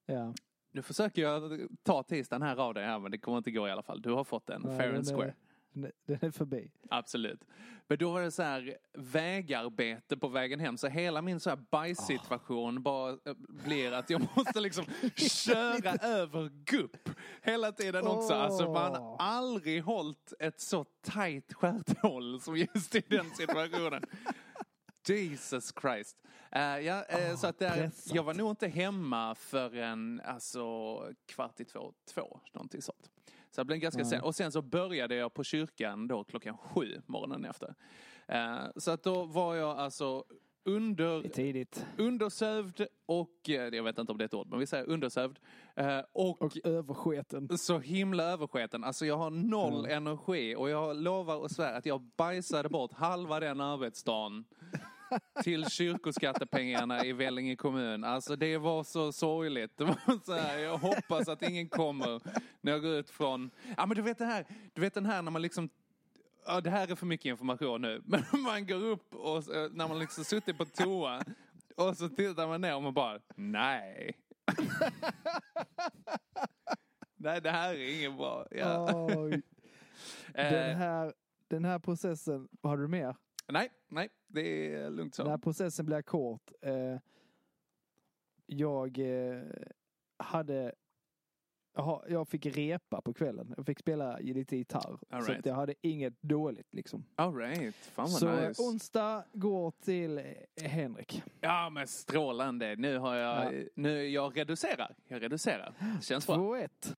[0.06, 0.34] Ja.
[0.72, 3.70] nu försöker jag ta tisdagen här av dig här men det kommer inte gå i
[3.70, 4.02] alla fall.
[4.02, 5.34] Du har fått den Nej, fair and square.
[5.82, 6.70] Den, är förbi.
[6.90, 7.44] Absolut.
[7.88, 11.58] Men då var det så här vägarbete på vägen hem så hela min så här
[11.70, 14.84] bajssituation bara eh, blir att jag måste liksom
[15.16, 17.08] köra över gupp
[17.42, 18.34] hela tiden också.
[18.34, 24.02] Alltså man har aldrig hållit ett så tajt stjärthål som just i den situationen.
[25.08, 26.16] Jesus Christ.
[26.52, 31.64] Eh, ja, eh, så att där, jag var nog inte hemma förrän alltså kvart i
[31.64, 33.10] två, två, någonting sånt.
[33.56, 34.24] Så det blev ganska sent.
[34.24, 37.74] Och sen så började jag på kyrkan då klockan sju morgonen efter.
[38.26, 40.24] Eh, så att då var jag alltså
[40.64, 41.86] under tidigt.
[41.98, 45.38] undersövd och, eh, jag vet inte om det är ett ord, men vi säger undersövd.
[45.74, 47.58] Eh, och, Och översketen.
[47.58, 48.84] så himla översketen.
[48.84, 53.40] Alltså jag har noll energi och jag lovar och svär att jag bajsade bort halva
[53.40, 54.44] den arbetsdagen
[55.42, 58.04] till kyrkoskattepengarna i Vellinge kommun.
[58.04, 59.76] Alltså det var så sorgligt.
[59.76, 62.20] Det var så här, jag hoppas att ingen kommer
[62.60, 63.50] när jag går ut från...
[63.76, 65.68] Ja men du vet det här, du vet den här när man liksom
[66.46, 68.02] Ja, det här är för mycket information nu.
[68.04, 69.42] Men man går upp och
[69.72, 71.22] när man liksom suttit på toa
[71.76, 74.12] och så tittar man ner och man bara nej.
[77.16, 78.46] nej, det här är inget bra.
[78.50, 79.08] Ja.
[80.34, 81.12] Eh, Den, här,
[81.48, 83.16] den här processen, har du mer?
[83.48, 85.22] Nej, nej, det är lugnt så.
[85.22, 86.50] Den här processen blir kort.
[86.62, 86.96] Eh,
[88.46, 89.42] jag eh,
[90.18, 90.74] hade
[92.08, 93.54] jag fick repa på kvällen.
[93.56, 94.98] Jag fick spela lite gitarr.
[95.10, 95.38] All Så right.
[95.40, 97.04] att jag hade inget dåligt liksom.
[97.16, 98.62] All right, fan vad Så nice.
[98.62, 101.22] onsdag går till eh, Henrik.
[101.40, 102.76] Ja men strålande.
[102.76, 103.62] Nu har jag, Ja.
[103.74, 104.94] nu, jag reducerar.
[105.08, 105.74] Jag reducerar.
[105.98, 106.36] Det känns bra.
[106.36, 106.94] 2-1.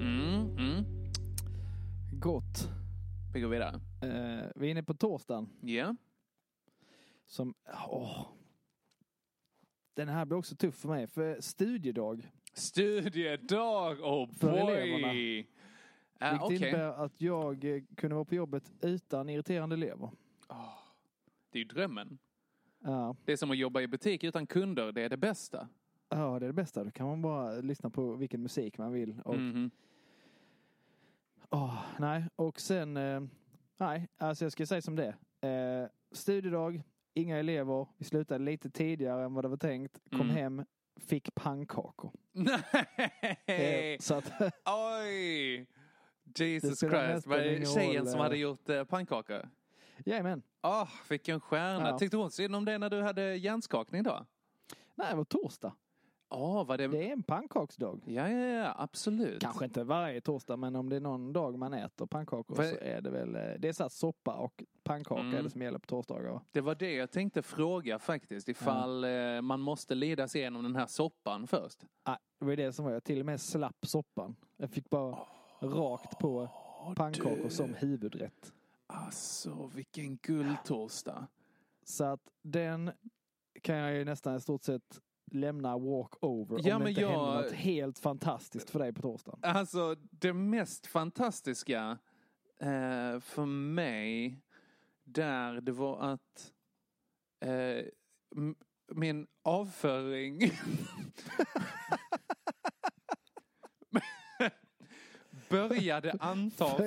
[0.00, 0.84] Mm, mm.
[2.20, 2.68] Gott.
[3.34, 3.74] Vi går vidare.
[4.02, 5.48] Eh, vi är inne på torsdagen.
[5.60, 5.96] Ja.
[7.26, 7.54] Som,
[7.88, 8.26] åh.
[9.94, 11.06] Den här blir också tuff för mig.
[11.06, 12.30] För studiedag.
[12.52, 14.60] Studiedag, oh För boy!
[14.60, 15.08] eleverna.
[15.12, 15.14] Uh,
[16.30, 16.56] vilket Okej.
[16.56, 20.10] innebär att jag eh, kunde vara på jobbet utan irriterande elever.
[21.50, 22.18] Det är ju drömmen.
[22.80, 23.16] Ja.
[23.24, 25.68] Det är som att jobba i butik utan kunder, det är det bästa.
[26.08, 26.84] ja, det är det bästa.
[26.84, 29.20] Då kan man bara lyssna på vilken musik man vill.
[29.24, 29.70] Och, Mhm.
[31.50, 32.24] Åh, nej.
[32.36, 33.20] och sen, eh,
[33.76, 35.16] nej, alltså jag ska säga som det
[35.48, 36.82] eh, Studiedag,
[37.14, 37.86] inga elever.
[37.98, 39.98] Vi slutade lite tidigare än vad det var tänkt.
[40.10, 40.36] Kom Mm.
[40.36, 40.64] hem,
[41.00, 42.12] fick pannkakor.
[42.32, 43.94] Nej!
[43.94, 44.32] Eh, så att,
[45.00, 45.66] Oj!
[46.36, 47.26] Jesus Christ.
[47.26, 48.22] Var det tjejen som eh.
[48.22, 49.48] hade gjort eh, pannkakor?
[50.04, 50.42] jajamän.
[50.62, 51.88] Åh, vilken stjärna.
[51.88, 51.98] Ja.
[51.98, 54.26] Tyckte hon synd om det när du hade hjärnskakning då?
[54.94, 55.72] Nej, det var torsdag.
[56.30, 56.88] Ja, var det...
[56.88, 58.00] Det är en pannkaksdag.
[58.06, 59.42] Ja, ja, ja, absolut.
[59.42, 62.76] Kanske inte varje torsdag, men om det är någon dag man äter pannkakor Vad- så
[62.76, 65.34] är det väl, eh, det är så soppa och pannkaka Mm.
[65.34, 66.40] är det som gäller på torsdagar.
[66.52, 68.48] Det var det jag tänkte fråga faktiskt.
[68.48, 71.84] Ifall eh, man måste lida sig igenom den här soppan först.
[72.06, 74.36] Nej, det var det som var, jag till och med slapp soppan.
[74.56, 75.18] Jag fick bara
[75.60, 76.48] rakt på
[76.96, 77.50] pannkakor du.
[77.50, 78.52] som huvudrätt.
[78.86, 81.26] Alltså, vilken guldtorsdag.
[81.84, 82.90] Så att den
[83.62, 85.00] kan jag ju nästan i stort sett
[85.32, 89.02] lämna walk over Ja, om det inte jag- händer något helt fantastiskt för dig på
[89.02, 89.40] torsdagen.
[89.42, 91.98] Alltså, det mest fantastiska
[92.60, 94.40] eh, för mig
[95.04, 96.52] där, det var att
[97.44, 97.84] eh,
[98.94, 100.40] min avföring
[105.48, 106.78] började anta,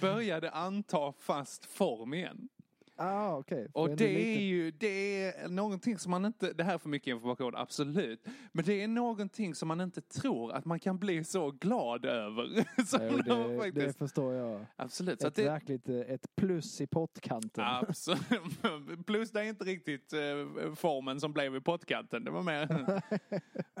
[0.00, 2.48] började anta fast form igen.
[2.96, 3.42] Ah.
[3.48, 6.78] Får Och det lite- är ju det är någonting som man inte, det här är
[6.78, 8.26] för mycket information, absolut.
[8.52, 12.64] Men det är någonting som man inte tror att man kan bli så glad över.
[12.86, 14.66] som Jo, de det, det faktiskt, förstår jag.
[14.76, 15.20] absolut.
[15.20, 17.64] Så Ett det, verkligt eh, ett plus i pottkanten.
[17.64, 18.20] absolut.
[19.06, 22.24] Plus det är inte riktigt eh, formen som blev i pottkanten.
[22.24, 22.66] Det var mer,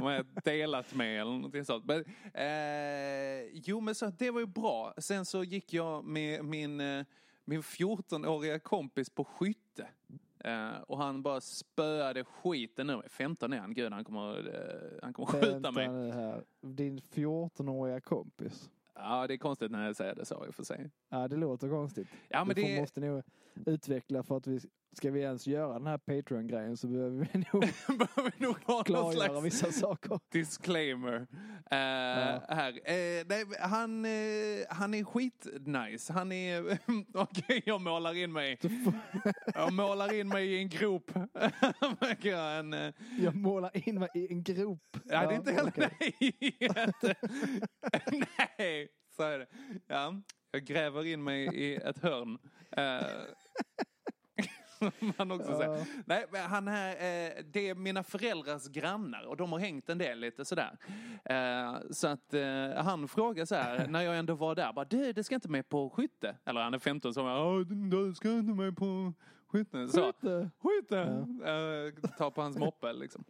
[0.02, 1.84] mer delat med eller någonting sånt.
[1.84, 4.94] Men, eh, jo men så det var ju bra.
[4.98, 7.04] Sen så gick jag med min, eh,
[7.44, 9.88] min 14-åriga kompis på skytte.
[10.38, 13.02] Eh, och han bara spöade skiten nu.
[13.08, 15.88] 15 är han, gud han kommer, eh, han kommer skjuta Vänta mig.
[15.88, 16.44] nu här.
[16.60, 18.70] Din 14-åriga kompis.
[18.94, 20.90] Ja det är konstigt när jag säger det så i och för sig.
[21.08, 22.08] Ja, det låter konstigt.
[22.28, 23.22] Ja men det måste nog
[23.66, 24.60] utveckla för att vi
[24.92, 27.60] ska vi ens göra den här Patreon-grejen så behöver vi nog
[27.98, 30.20] behöver vi nog klargöra slags vissa saker.
[30.28, 31.26] disclaimer.
[31.70, 31.76] Eh,
[32.48, 32.72] här.
[32.84, 34.10] Eh, nej, han, eh,
[34.68, 36.12] han är skitnice.
[36.12, 36.78] Han är...
[37.14, 38.58] Okej, jag målar in mig.
[39.54, 41.10] jag målar in mig i en grop.
[42.24, 44.96] En, Jag målar in mig i en grop.
[45.04, 45.72] ja, det är inte heller...
[45.78, 46.14] Nej.
[48.58, 49.46] nej, så är det.
[49.86, 52.38] Ja, jag gräver in mig i ett hörn.
[55.18, 55.86] Han också säger.
[56.06, 59.98] Nej, men han är, eh, det är mina föräldrars grannar och de har hängt en
[59.98, 60.78] del lite sådär.
[61.24, 65.12] Eh, så att eh, han frågar så här, när jag ändå var där, bara du,
[65.12, 66.36] det ska inte med på skytte.
[66.44, 69.12] Eller han är 15 så bara, du ska inte med på
[69.46, 69.88] skytte.
[69.88, 70.50] Så, Skytte.
[70.58, 71.00] Skytte!
[71.44, 73.24] Eh, ta på hans moppe liksom.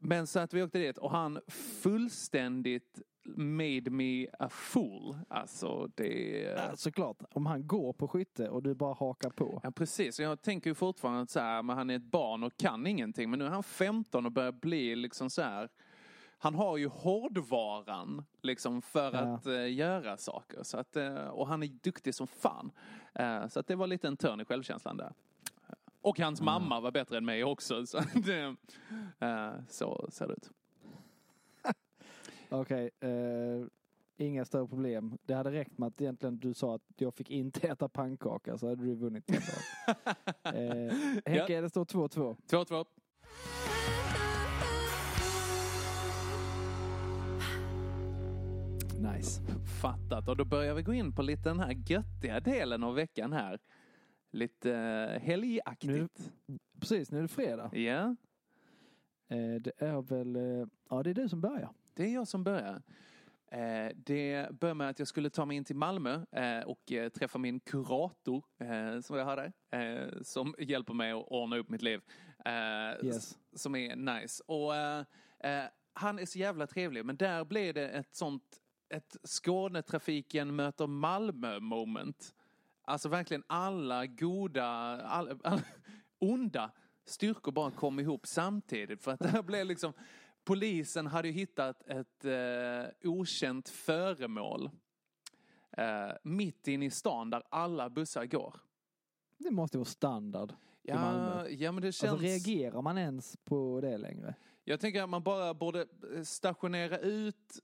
[0.00, 1.40] Men så att vi åkte dit och han
[1.82, 3.00] fullständigt
[3.36, 5.16] made me a fool.
[5.28, 6.40] Alltså det...
[6.56, 7.16] Ja, såklart.
[7.32, 9.60] Om han går på skytte och du bara hakar på.
[9.62, 12.56] Ja precis, jag tänker ju fortfarande att så här, men han är ett barn och
[12.56, 13.30] kan ingenting.
[13.30, 15.68] Men nu är han 15 och börjar bli liksom så här.
[16.38, 19.18] Han har ju hårdvaran liksom för Ja.
[19.18, 20.62] att eh, göra saker.
[20.62, 22.70] Så att, eh, och han är duktig som fan.
[23.14, 25.12] Eh, så att det var lite en törn i självkänslan där.
[26.00, 27.86] Och hans mamma var bättre än mig också.
[27.86, 30.50] Så, eh, så ser det ut.
[32.48, 33.10] Okej, eh,
[34.16, 35.18] inga större problem.
[35.22, 38.68] Det hade räckt med att egentligen du sa att jag fick inte äta pannkaka så
[38.68, 39.30] hade du vunnit.
[40.44, 42.36] eh, Henke, det står 2-2.
[42.50, 42.86] 2-2.
[49.14, 49.42] Nice.
[49.82, 50.28] Fattat.
[50.28, 53.58] Och då börjar vi gå in på lite den här göttiga delen av veckan här.
[54.30, 56.32] Lite uh, helgaktigt.
[56.80, 57.70] Precis, nu är det fredag.
[57.76, 58.14] Ja,
[59.28, 61.70] Eh, det är väl, eh, ja det är du som börjar.
[61.96, 62.82] Det är jag som börjar.
[63.50, 67.08] Eh, det börjar med att jag skulle ta mig in till Malmö eh, och eh,
[67.08, 68.42] träffa min kurator
[69.02, 70.22] som jag har där.
[70.22, 72.00] Som hjälper mig att ordna upp mitt liv.
[73.02, 73.38] Yes.
[73.52, 74.42] Som är nice.
[74.46, 74.72] Och
[75.92, 77.04] han är så jävla trevlig.
[77.04, 78.42] Men där blev det ett sånt,
[78.88, 82.34] ett Skånetrafiken möter Malmö moment.
[82.82, 84.66] Alltså verkligen alla goda,
[85.02, 85.60] all, all,
[86.18, 86.70] onda
[87.06, 89.02] styrkor bara kom ihop samtidigt.
[89.02, 89.92] För att det här blev liksom,
[90.46, 94.70] polisen hade ju hittat ett eh, okänt föremål
[95.76, 98.54] eh, mitt inne i stan där alla bussar går.
[99.38, 100.52] Det måste vara standard.
[100.82, 101.48] Ja, Malmö.
[101.48, 102.12] ja men det känns...
[102.12, 104.34] Alltså reagerar man ens på det längre?
[104.64, 107.60] Jag tänker att man bara borde eh, stationera ut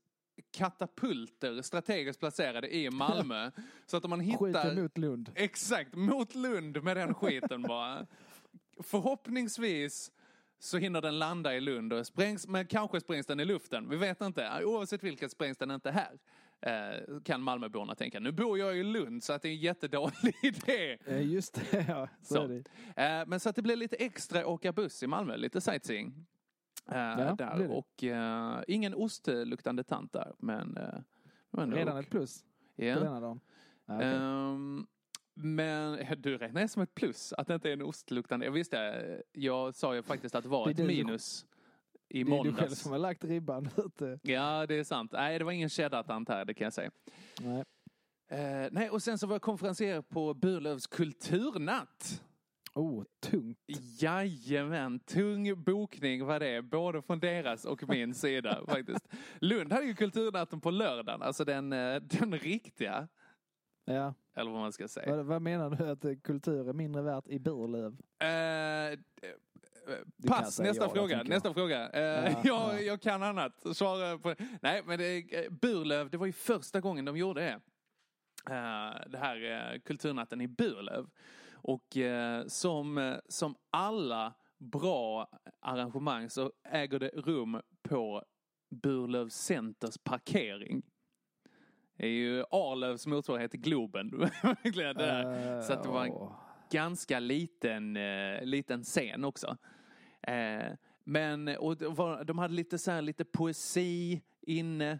[0.50, 3.50] katapulter strategiskt placerade i Malmö.
[3.86, 4.82] så att om man hittar...
[4.82, 5.30] mot Lund.
[5.34, 8.06] Exakt, mot Lund med den skiten bara.
[8.80, 10.12] Förhoppningsvis
[10.62, 13.88] så hinner den landa i Lund och sprängs, men kanske sprängs den i luften.
[13.88, 14.64] Vi vet inte.
[14.64, 16.18] Oavsett vilket sprängs den inte här.
[16.60, 18.20] Eh, kan Malmöborna tänka.
[18.20, 20.98] Nu bor jag i Lund så att det är en jättedålig idé.
[21.06, 22.08] Eh, Just det, ja.
[22.22, 22.46] Så, Så.
[22.46, 22.64] det.
[22.96, 26.26] Eh, men så att det blir lite extra åka buss i Malmö, lite sightseeing.
[26.88, 27.58] Eh, det där.
[27.58, 27.68] det.
[27.68, 30.32] Och eh, ingen ostluktande tant där.
[30.38, 30.78] Men,
[31.50, 32.44] men Redan ett plus
[32.76, 32.94] ja.
[32.94, 33.40] på denna dagen.
[33.86, 34.08] Ja, okej.
[34.08, 34.86] Ehm,
[35.34, 38.46] men du räknar det som ett plus att det inte är en ostluktande.
[38.46, 41.46] Jag visste, jag sa ju faktiskt att det var Det ett du minus
[42.08, 42.78] i det är du själv måndags.
[42.82, 44.18] som har lagt ribban ute.
[44.22, 45.12] Ja, det är sant.
[45.12, 46.90] Nej, det var ingen cheddartant här, det kan jag säga.
[47.40, 47.64] Nej.
[48.30, 52.22] Eh, nej, och sen så var jag konferenser på Burlövs kulturnatt.
[52.74, 53.58] Oh, tungt.
[54.00, 59.08] Jajamän, tung bokning var det, både från deras och min sida faktiskt.
[59.40, 63.08] Lund hade ju kulturnatten på lördagen, alltså den, eh, den riktiga,
[63.84, 64.14] Ja.
[64.34, 65.16] eller vad man ska säga.
[65.16, 67.96] Vad, vad menar du att kultur är mindre värt i Burlöv?
[68.22, 68.98] Eh,
[70.28, 71.16] pass, nästa ja, då, fråga.
[71.16, 71.28] jag.
[71.28, 71.90] Nästa fråga.
[71.90, 72.80] Eh, Ja, jag, ja.
[72.80, 73.76] jag kan annat.
[73.76, 74.34] Svara på.
[74.62, 77.60] Nej, men det, eh, Burlöv, det var ju första gången de gjorde det.
[78.54, 81.06] Eh, det här eh, kulturnatten i Burlöv.
[81.54, 85.28] Och eh, som, som alla bra
[85.60, 88.24] arrangemang så äger det rum på
[88.70, 90.82] Burlöv Centers parkering.
[92.02, 94.10] Är ju Arlövs motsvarighet till Globen.
[94.64, 96.32] Eh, Så att det var åh.
[96.70, 99.56] ganska liten, eh, liten scen också.
[100.22, 100.72] Eh,
[101.04, 104.98] men och var, de hade lite så här, lite poesi inne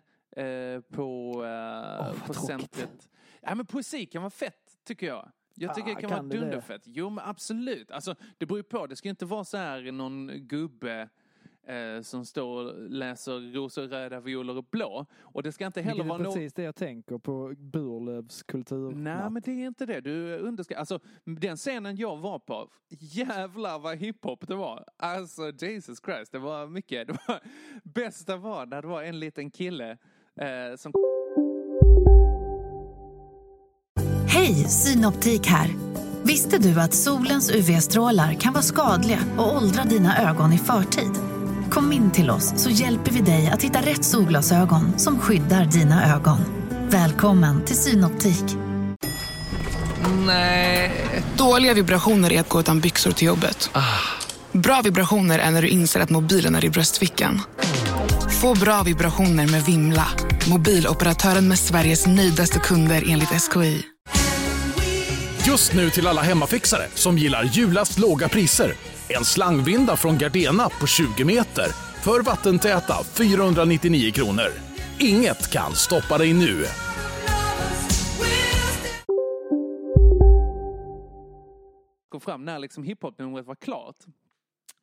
[0.93, 1.33] på,
[1.99, 3.09] vad på centret.
[3.41, 5.33] Ja men poesi kan vara fett tycker jag.
[5.55, 6.83] Jag tycker Ah, det kan, kan vara dunderfett.
[6.85, 7.91] Jo men absolut.
[7.91, 8.87] Alltså det beror ju på.
[8.87, 11.09] Det ska inte vara så här någon gubbe
[11.67, 15.07] eh, som står och läser rosor, röda, violer och blå.
[15.21, 16.33] Och det ska inte heller vara är någon...
[16.33, 19.21] precis det jag tänker på Burlövs kulturnatt.
[19.21, 20.01] Nej, men det är inte det.
[20.01, 20.81] Du underskattar...
[20.81, 24.85] Alltså, den scenen jag var på, jävlar vad hiphop det var.
[24.97, 26.33] Alltså, Jesus Christ.
[26.33, 27.09] Det var mycket.
[27.13, 27.41] Det var...
[27.85, 29.91] Bästa var när det var en liten kille
[30.37, 30.93] eh, som...
[34.29, 35.69] Hej, Synoptik här.
[36.23, 41.32] Visste du att solens UV-strålar kan vara skadliga och åldra dina ögon i förtid?
[41.73, 46.15] Kom in till oss så hjälper vi dig att hitta rätt solglasögon som skyddar dina
[46.15, 46.39] ögon.
[46.91, 48.45] Välkommen till Synoptik.
[51.37, 53.71] Dåliga vibrationer är att gå utan byxor till jobbet.
[54.53, 57.41] Bra vibrationer är när du inser att mobilen är i bröstfickan.
[58.41, 60.07] Få bra vibrationer med Vimla.
[60.51, 63.92] Mobiloperatören med Sveriges nöjdaste kunder enligt SKI.
[65.47, 68.73] Just nu till alla hemmafixare som gillar julast låga priser.
[69.09, 71.65] En slangvinda från Gardena på 20 meter
[72.03, 74.49] för vattentäta 499 kronor.
[74.99, 76.65] Inget kan stoppa dig nu.
[82.09, 83.97] Kom fram när liksom hiphop-numret var klart.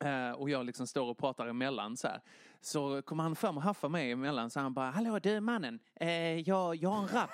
[0.04, 2.20] Eh, och jag liksom står och pratar emellan så här.
[2.60, 6.10] Så kommer han fram och haffar mig emellan så han bara Hallå du mannen, eh,
[6.48, 7.30] jag, jag har en rap.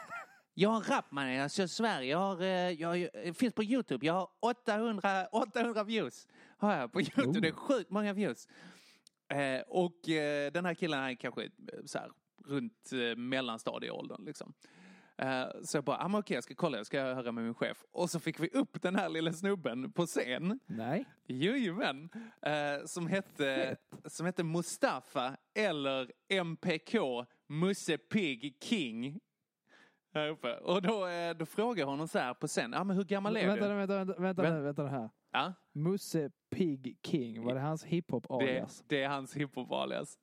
[0.58, 2.10] Jag har en rap mannen, jag Sverige.
[2.10, 4.06] Jag, har, eh, jag, jag finns på Youtube.
[4.06, 6.28] Jag har 800, 800 views.
[6.58, 7.40] Har jag på Youtube.
[7.40, 8.48] Det är sjukt många views.
[9.28, 11.50] Eh, och eh, den här killen är kanske eh,
[11.84, 12.10] så här,
[12.44, 14.54] runt eh, mellanstadieåldern liksom.
[15.18, 17.84] Eh, så jag bara, ah, okej jag ska kolla, jag ska höra med min chef.
[17.92, 20.60] Och så fick vi upp den här lilla snubben på scen.
[20.66, 21.04] Nej.
[21.26, 22.08] Jajamän.
[22.42, 26.94] Eh, som, hette, som hette Mustafa eller MPK,
[27.48, 29.20] Musse Pig King.
[30.16, 30.56] Här uppe.
[30.56, 33.36] Och då, eh, då frågade jag honom så här på scen, ah, men hur gammal
[33.36, 33.74] är Vänta, du?
[33.74, 35.10] vänta, vänta, vänta, Vänt- vänta, vänta här.
[35.32, 40.18] Ja, Musse Pig King, var det hans hiphop det, det är hans hiphop-alias.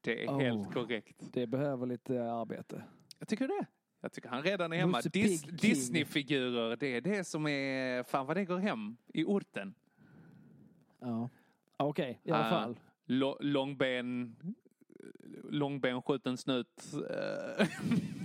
[0.00, 0.40] Det är Oh.
[0.40, 1.16] helt korrekt.
[1.32, 2.84] Det behöver lite arbete.
[3.18, 3.66] Jag tycker det.
[4.00, 5.00] Jag tycker han redan är hemma.
[5.00, 5.42] Dis-.
[5.60, 9.74] Disney-figurer, det är det som är, fan vad det går hem i orten.
[11.00, 11.28] Ja.
[11.76, 12.78] Okej, i alla Ah, fall.
[13.06, 14.36] Lo- långben,
[15.50, 16.92] långben, skjuten snut.
[17.10, 17.66] eh,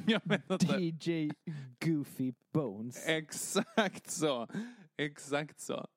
[0.08, 0.78] jag vet inte.
[0.78, 1.32] DJ
[1.86, 3.08] Goofy Bones.
[3.08, 4.48] Exakt så.
[4.98, 5.88] Exakt så.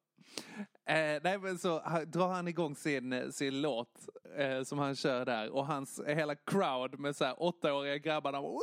[0.89, 5.51] Eh, nej men så drar han igång sin, sin låt eh, som han kör där
[5.51, 8.61] och hans hela crowd med så här åttaåriga grabbar de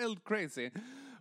[0.00, 0.70] helt crazy.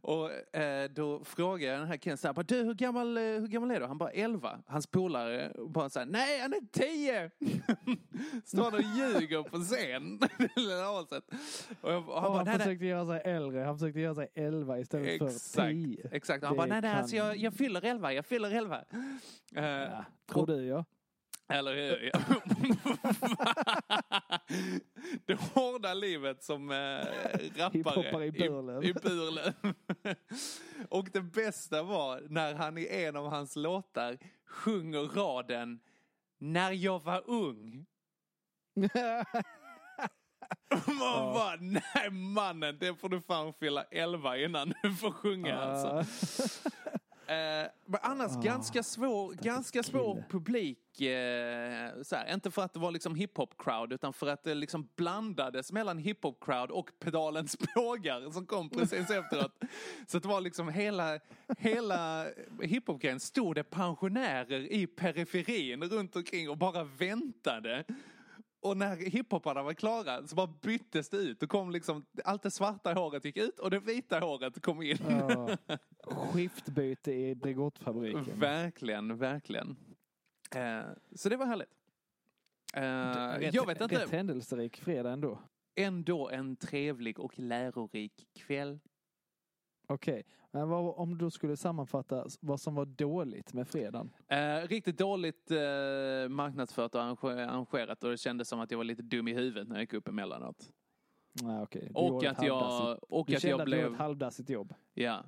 [0.03, 3.47] Och eh, då frågar jag den här killen så här, du hur gammal, eh, hur
[3.47, 3.85] gammal är du?
[3.85, 4.59] Han bara 11.
[4.67, 7.31] Hans polare bara så här, nej han är 10!
[8.45, 10.19] Står han och ljuger på scen.
[11.81, 13.59] Och jag, och han Och bara, han försökte göra sig äldre.
[13.61, 16.09] Han försökte göra sig 11 istället för Exakt, 10.
[16.11, 16.43] exakt.
[16.43, 18.83] Han Det bara, nej, nej, kan- alltså jag, jag fyller 11, jag fyller 11.
[19.55, 20.85] Eh, Ja, tror du ja.
[21.53, 22.11] Eller hur?
[22.13, 22.19] Ja.
[25.25, 26.75] Det hårda livet som eh,
[27.55, 28.29] rappare i.
[28.29, 29.53] I, i Burlöv.
[30.89, 35.79] Och det bästa var när han i en av hans låtar sjunger raden
[36.37, 37.85] När jag var ung.
[40.87, 46.03] Man bara, nej mannen, det får du fan fylla 11 innan du får sjunga alltså.
[47.33, 50.25] Eh, men annars ganska svår, ganska svår Ah, kille.
[50.29, 51.01] publik.
[51.01, 54.89] Eh, så här, inte för att det var liksom hiphop-crowd utan för att det liksom
[54.95, 59.63] blandades mellan hiphop-crowd och pedalens bågar som kom precis efteråt.
[60.07, 61.19] Så det var liksom hela,
[61.57, 62.25] hela
[62.61, 67.83] hiphop-grejen stod det pensionärer i periferin runt omkring och bara väntade.
[68.63, 71.39] Och när hiphoparna var klara så bara byttes det ut.
[71.39, 74.97] Då kom liksom, allt det svarta håret gick ut och det vita håret kom in.
[75.09, 75.57] Ja.
[76.01, 78.39] Skiftbyte i Bregottfabriken.
[78.39, 79.75] Verkligen, verkligen.
[80.55, 80.81] Eh,
[81.15, 81.69] så det var härligt.
[82.73, 84.03] Eh, Rätt, jag vet inte.
[84.03, 85.39] Rätt händelserik fredag ändå.
[85.75, 88.79] Ändå en trevlig och lärorik kväll.
[89.87, 94.13] Okej, men vad, om du skulle sammanfatta vad som var dåligt med fredagen?
[94.27, 95.57] Eh, riktigt dåligt eh,
[96.29, 99.67] marknadsfört och arrange- arrangerat och det kändes som att jag var lite dum i huvudet
[99.67, 100.71] när jag gick upp emellanåt.
[101.43, 101.87] Nej, okej.
[101.89, 103.93] Du Och att jag, och Du att kände jag att du gjorde blev...
[103.93, 104.73] ett halvdassigt jobb.
[104.93, 105.23] Ja.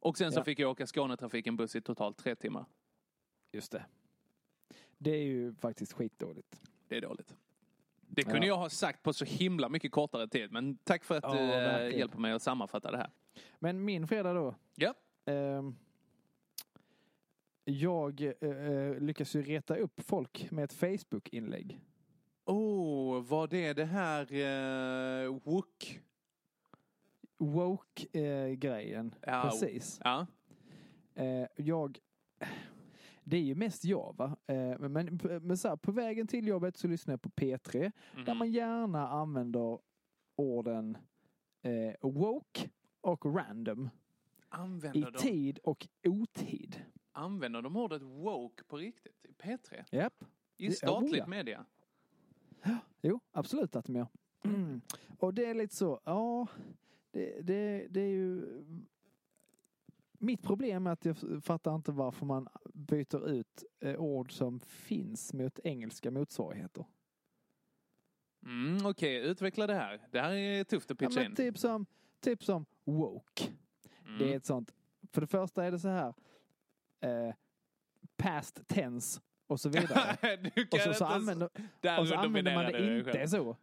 [0.00, 0.44] Och sen så Ja.
[0.44, 2.64] fick jag åka Skånetrafiken buss i totalt tre timmar.
[3.52, 3.84] Just det.
[4.98, 6.60] Det är ju faktiskt skitdåligt.
[6.88, 7.36] Det är dåligt.
[8.00, 8.44] Det kunde Ja.
[8.46, 11.38] jag ha sagt på så himla mycket kortare tid men tack för att Ja, du
[11.38, 11.98] eh, verkligen.
[11.98, 13.10] hjälper mig att sammanfatta det här.
[13.58, 14.54] Men min fredag då.
[14.74, 14.94] Ja.
[15.24, 15.76] Ehm,
[17.64, 21.80] jag eh, lyckas ju reta upp folk med ett Facebook-inlägg.
[22.44, 26.00] Oh, var det det här uh, Wook?
[27.38, 29.14] Woke-grejen.
[29.26, 30.00] Ja, Precis.
[30.04, 30.26] Ja.
[31.14, 31.98] Eh, jag...
[33.24, 34.36] Det är ju mest jag va.
[34.46, 37.72] Eh, men men så här, på vägen till jobbet så lyssnar jag på P3.
[37.72, 37.92] Där
[38.26, 38.38] Mhm.
[38.38, 39.78] man gärna använder
[40.36, 40.98] orden
[41.62, 42.68] eh, woke
[43.06, 43.84] och random.
[43.86, 43.90] I
[44.48, 46.82] Använder, de, tid och otid.
[47.12, 49.84] använder de ordet woke på riktigt i P3?
[49.90, 50.24] Japp.
[50.56, 51.26] I Det- statligt oh ja.
[51.26, 51.64] media?
[53.02, 54.08] Jo, absolut att de gör.
[54.44, 54.80] Mm.
[55.18, 56.46] Och det är lite så, ja,
[57.10, 58.44] det, det, det är ju...
[60.18, 65.32] Mitt problem är att jag fattar inte varför man byter ut eh, ord som finns
[65.32, 66.84] mot engelska motsvarigheter.
[68.42, 70.08] Mm, Okej, utveckla det här.
[70.10, 71.36] Det här är tufft att Ja, pitcha men in.
[71.36, 71.86] typ, som,
[72.20, 73.44] typ som woke.
[74.06, 74.18] Mm.
[74.18, 74.74] Det är ett sånt,
[75.12, 76.14] för det första är det så här,
[77.00, 77.34] eh,
[78.16, 80.16] past tense och så vidare.
[80.72, 81.48] och så, så, använder,
[82.00, 83.26] och så använder man det inte själv.
[83.28, 83.56] så.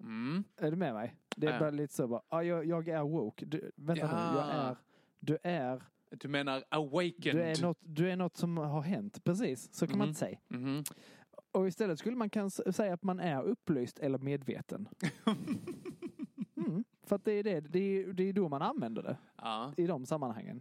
[0.00, 0.44] Mm.
[0.56, 1.14] Är du med mig?
[1.36, 1.58] Det är Ja.
[1.58, 3.44] bara lite så bara, ah, jag, jag är woke.
[3.46, 4.50] Du, vänta nu, jag Ja.
[4.52, 4.76] är,
[5.20, 7.36] du är Du menar awakened?
[7.36, 9.74] Du är, något, du är något som har hänt, precis.
[9.74, 10.08] Så kan man Mhm.
[10.08, 10.38] inte säga.
[10.48, 10.84] Mhm.
[11.52, 14.88] Och istället skulle man kan säga att man är upplyst eller medveten.
[17.08, 19.72] Mm, för att det är, det, det, är, det är då man använder det Ja,
[19.76, 20.60] i de sammanhangen.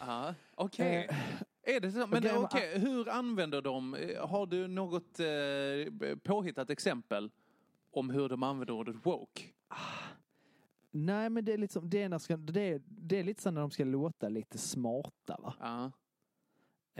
[0.00, 0.34] ja.
[0.54, 1.06] okej.
[1.10, 2.06] Eh, Är det så?
[2.06, 3.94] Men okej, hur använder de?
[3.94, 7.30] eh, Har du något eh, påhittat exempel
[7.90, 9.42] om hur de använder ordet woke?
[10.90, 13.42] Nej men det är, lite som, det, är när ska, det, är, det är lite
[13.42, 15.54] så när de ska låta lite smarta va.
[15.60, 15.92] Ja.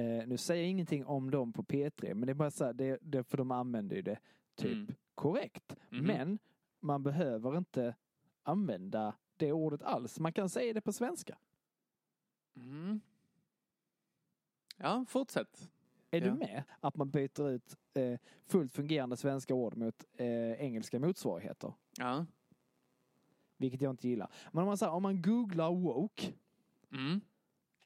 [0.02, 2.72] Eh, nu säger jag ingenting om dem på P3 men det är bara så här,
[2.72, 4.18] det, det, för de använder ju det
[4.56, 4.94] typ Mm.
[5.14, 5.76] korrekt.
[5.90, 6.04] Mhm.
[6.06, 6.38] Men
[6.80, 7.94] man behöver inte
[8.48, 10.18] använda det ordet alls.
[10.20, 11.38] Man kan säga det på svenska.
[12.56, 13.00] Mm.
[14.76, 15.70] Ja, fortsätt.
[16.10, 16.26] Är Ja.
[16.26, 16.62] du med?
[16.80, 21.72] Att man byter ut eh, fullt fungerande svenska ord mot eh, engelska motsvarigheter.
[21.98, 22.26] Ja.
[23.56, 24.32] Vilket jag inte gillar.
[24.52, 26.32] Men om man, säger, om man googlar woke
[26.92, 27.20] Mm.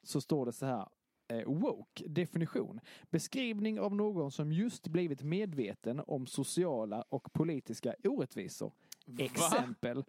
[0.03, 0.89] så står det så här.
[1.29, 2.81] Eh, woke, definition.
[3.11, 8.73] Beskrivning av någon som just blivit medveten om sociala och politiska orättvisor.
[9.19, 10.05] Exempel.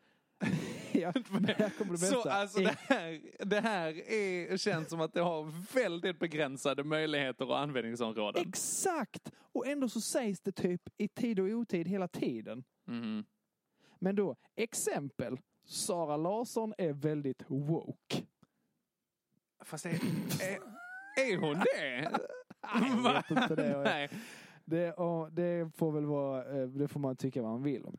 [0.91, 2.21] ja, men här kommer det bästa.
[2.21, 7.49] Så alltså det här, det här är, känns som att det har väldigt begränsade möjligheter
[7.49, 8.47] och användningsområden.
[8.47, 9.31] Exakt!
[9.37, 12.63] Och ändå så sägs det typ i tid och otid hela tiden.
[12.87, 13.25] Mm.
[13.99, 15.37] Men då, exempel.
[15.65, 18.23] Sara Larsson är väldigt woke.
[19.65, 20.59] Fast är, är,
[21.17, 22.11] är hon det?
[22.61, 23.77] Jag vet inte det.
[23.83, 24.09] Nej.
[24.65, 24.95] Det,
[25.31, 27.97] det får väl vara, eh, det får man tycka vad man vill om.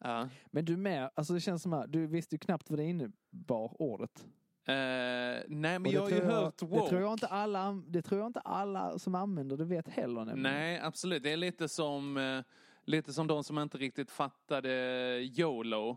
[0.00, 0.28] Ja.
[0.50, 3.82] Men du med, alltså det känns som att du visste ju knappt vad det innebar
[3.82, 4.26] ordet.
[4.64, 6.88] Eh, nej men jag har det ju hört Det woke.
[6.88, 10.42] tror jag inte alla, det tror jag inte alla som använder det vet heller nämligen.
[10.42, 11.22] Nej, absolut.
[11.22, 12.40] Det är lite som, eh,
[12.84, 14.70] lite som de som inte riktigt fattade
[15.22, 15.96] YOLO.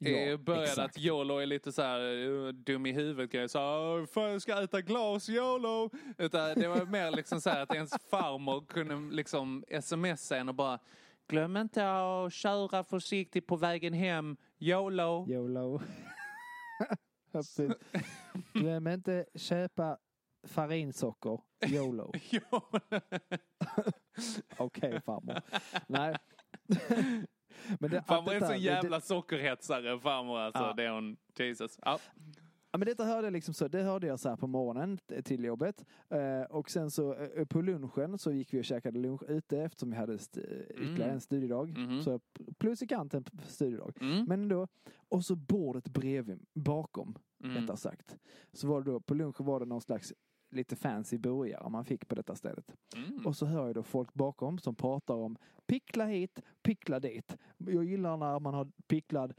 [0.00, 0.96] Ja, I början exakt.
[0.96, 2.00] att YOLO är lite så här
[2.46, 3.48] eh, dum i huvudet grej.
[3.48, 3.58] Så
[4.14, 5.90] "Fan, jag ska äta glas YOLO.
[6.18, 10.54] Utan det var mer liksom så här att ens farmor kunde liksom smsa en och
[10.54, 10.78] bara
[11.28, 14.36] Glöm inte att köra försiktigt på vägen hem.
[14.58, 15.26] YOLO.
[15.28, 15.80] YOLO.
[17.32, 17.72] Precis.
[18.52, 19.98] Glöm inte köpa
[20.46, 21.40] farinsocker.
[21.66, 22.12] YOLO.
[24.56, 25.40] Okej farmor.
[25.86, 26.16] Nej.
[27.80, 30.62] Men det, Farmor är detta- så det- jävla sockerhetsare farmor alltså.
[30.62, 30.72] Ja.
[30.72, 31.16] Det är hon.
[31.38, 31.78] Jesus.
[31.82, 31.98] Ja.
[32.70, 35.44] Ja, men detta hörde jag liksom så, det hörde jag så här på morgonen till
[35.44, 35.84] jobbet.
[36.08, 39.90] Eh, och sen så eh, på lunchen så gick vi och käkade lunch ute eftersom
[39.90, 40.40] vi hade st-
[40.70, 41.78] ytterligare en studiedag.
[41.78, 42.02] Mhm.
[42.02, 42.20] Så
[42.58, 43.92] plus i kanten studiedag.
[44.00, 44.24] Mm.
[44.24, 44.68] Men ändå,
[45.08, 47.56] och så bordet bredvid, bakom, Mm.
[47.56, 48.16] rättare sagt.
[48.52, 50.12] Så var det då, på lunchen var det någon slags
[50.50, 52.72] lite fancy burgare man fick på detta stället.
[52.96, 53.26] Mm.
[53.26, 57.36] Och så hör jag då folk bakom som pratar om pickla hit, pickla dit.
[57.58, 59.34] Jag gillar när man har picklad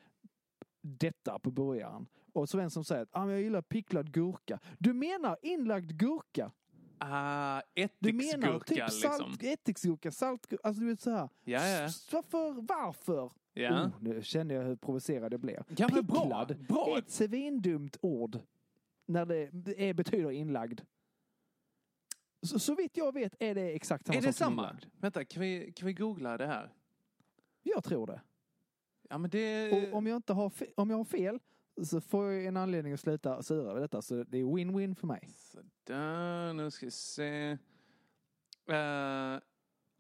[0.82, 2.08] detta på burgaren.
[2.34, 4.60] Och så en som säger att ah, men jag gillar picklad gurka.
[4.78, 6.52] Du menar inlagd gurka?
[6.98, 7.62] Ah,
[8.00, 9.50] Du menar ättiksgurka typ salt, liksom.
[9.50, 11.30] ättiksgurka, saltgurka, alltså du vet så här.
[11.44, 11.90] Ja, ja.
[12.12, 12.62] Varför?
[12.62, 13.32] Varför?
[13.54, 13.84] Ja.
[13.84, 15.64] Oh, nu känner jag hur provocerad jag blir.
[15.78, 16.94] Ja, men bra, Picklad bra.
[16.96, 18.40] är ett svindumt ord.
[19.06, 19.50] När det
[19.90, 20.82] är, betyder inlagd.
[22.42, 24.62] Så, så vitt jag vet är det exakt samma Är det sak som samma?
[24.70, 24.86] inlagd.
[24.98, 26.74] Vänta, kan vi, kan vi googla det här?
[27.64, 28.22] Jag tror det.
[29.10, 29.72] Ja, men det...
[29.72, 31.40] Och om jag, inte har om jag har fel
[31.86, 34.02] så får jag en anledning att sluta sura över detta.
[34.02, 35.30] Så det är win-win för mig.
[35.30, 37.58] Sådär, nu ska vi se.
[38.72, 39.40] Uh,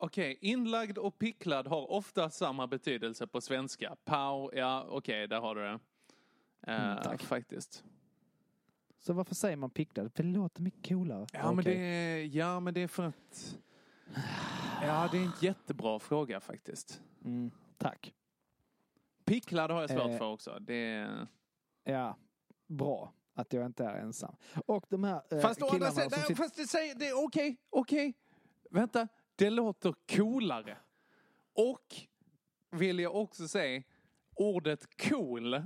[0.01, 3.95] Okej, inlagd och picklad har ofta samma betydelse på svenska.
[4.05, 5.79] Pau, ja okej, där har du det.
[6.67, 7.23] Eh, Mm, tack.
[7.23, 7.83] Faktiskt.
[8.99, 10.13] Så varför säger man picklad?
[10.13, 11.27] För det låter mycket coolare.
[11.33, 11.75] Ja, men Okej.
[11.75, 13.57] det är, ja, men det är för att...
[14.81, 17.01] Ja, det är en jättebra fråga faktiskt.
[17.25, 18.13] Mm, tack.
[19.25, 20.17] Picklad har jag svårt Eh.
[20.17, 20.57] för också.
[20.59, 21.27] Det är...
[21.89, 22.17] Ja,
[22.67, 24.35] bra att jag inte är ensam.
[24.65, 26.43] Och de här eh, Fast, andra killarna sidan, som nej, sitter...
[26.43, 28.13] fast det säger, det är okej, okej.
[28.69, 30.77] Vänta, det låter coolare.
[31.53, 31.95] Och,
[32.71, 33.83] vill jag också säga,
[34.35, 35.63] ordet cool.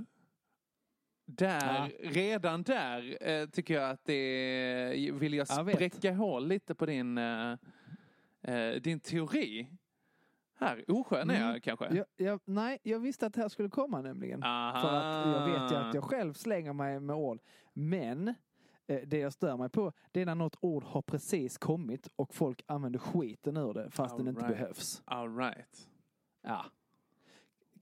[1.26, 6.86] Där, redan där eh, tycker jag att det vill jag Jag spräcka hål lite på
[6.86, 7.56] din, eh,
[8.42, 9.68] eh, din teori.
[10.56, 11.60] Här, oskön är jag Mm.
[11.60, 11.94] kanske.
[11.94, 14.42] Jag, jag, nej, jag visste att det här skulle komma nämligen.
[14.42, 14.80] Aha.
[14.80, 17.40] För att jag vet ju att jag själv slänger mig med ord.
[17.72, 18.28] Men
[18.86, 22.34] eh, det jag stör mig på det är när något ord har precis kommit och
[22.34, 24.58] folk använder skiten ur det fast den inte Alright.
[24.58, 25.02] behövs.
[25.04, 25.88] All right.
[26.42, 26.64] Ja.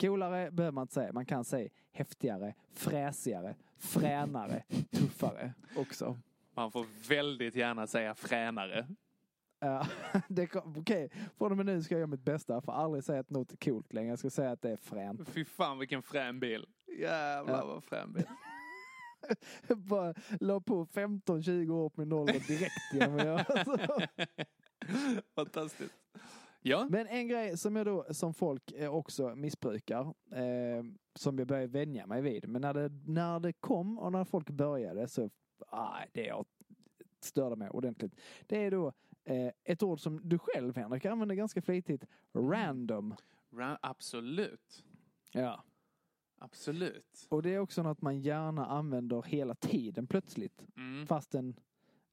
[0.01, 1.13] Coolare behöver man inte säga.
[1.13, 6.19] Man kan säga häftigare, fräsigare, fränare, tuffare också.
[6.55, 8.87] Man får väldigt gärna säga fränare.
[10.53, 13.21] Kom- Okej, från och med nu ska jag göra mitt bästa för att aldrig säga
[13.21, 14.09] att något är coolt längre.
[14.09, 15.29] Jag ska säga att det är fränt.
[15.29, 16.67] Fy fan vilken frän bil.
[16.99, 17.67] Jävlar Ja.
[17.67, 18.25] vad frän bil.
[19.77, 22.73] Bara la på 15-20 år på min ålder direkt.
[22.93, 24.01] genom att göra så.
[25.35, 25.95] Fantastiskt.
[26.63, 26.87] Ja.
[26.91, 30.01] Men en grej som jag då, som folk eh, också missbrukar,
[30.33, 30.85] eh,
[31.15, 32.49] som jag började vänja mig vid.
[32.49, 35.31] Men när det, när det kom och när folk började så,
[35.69, 36.47] ah, det jag
[37.21, 38.21] störde mig ordentligt.
[38.47, 38.93] Det är då eh,
[39.65, 42.05] ett ord som du själv Henrik använder ganska flitigt.
[42.35, 43.15] Random.
[43.51, 44.85] Ra- absolut.
[45.33, 45.65] Ja.
[46.39, 47.27] Absolut.
[47.29, 50.65] Och det är också något man gärna använder hela tiden plötsligt.
[50.77, 51.07] Mm.
[51.07, 51.55] Fastän,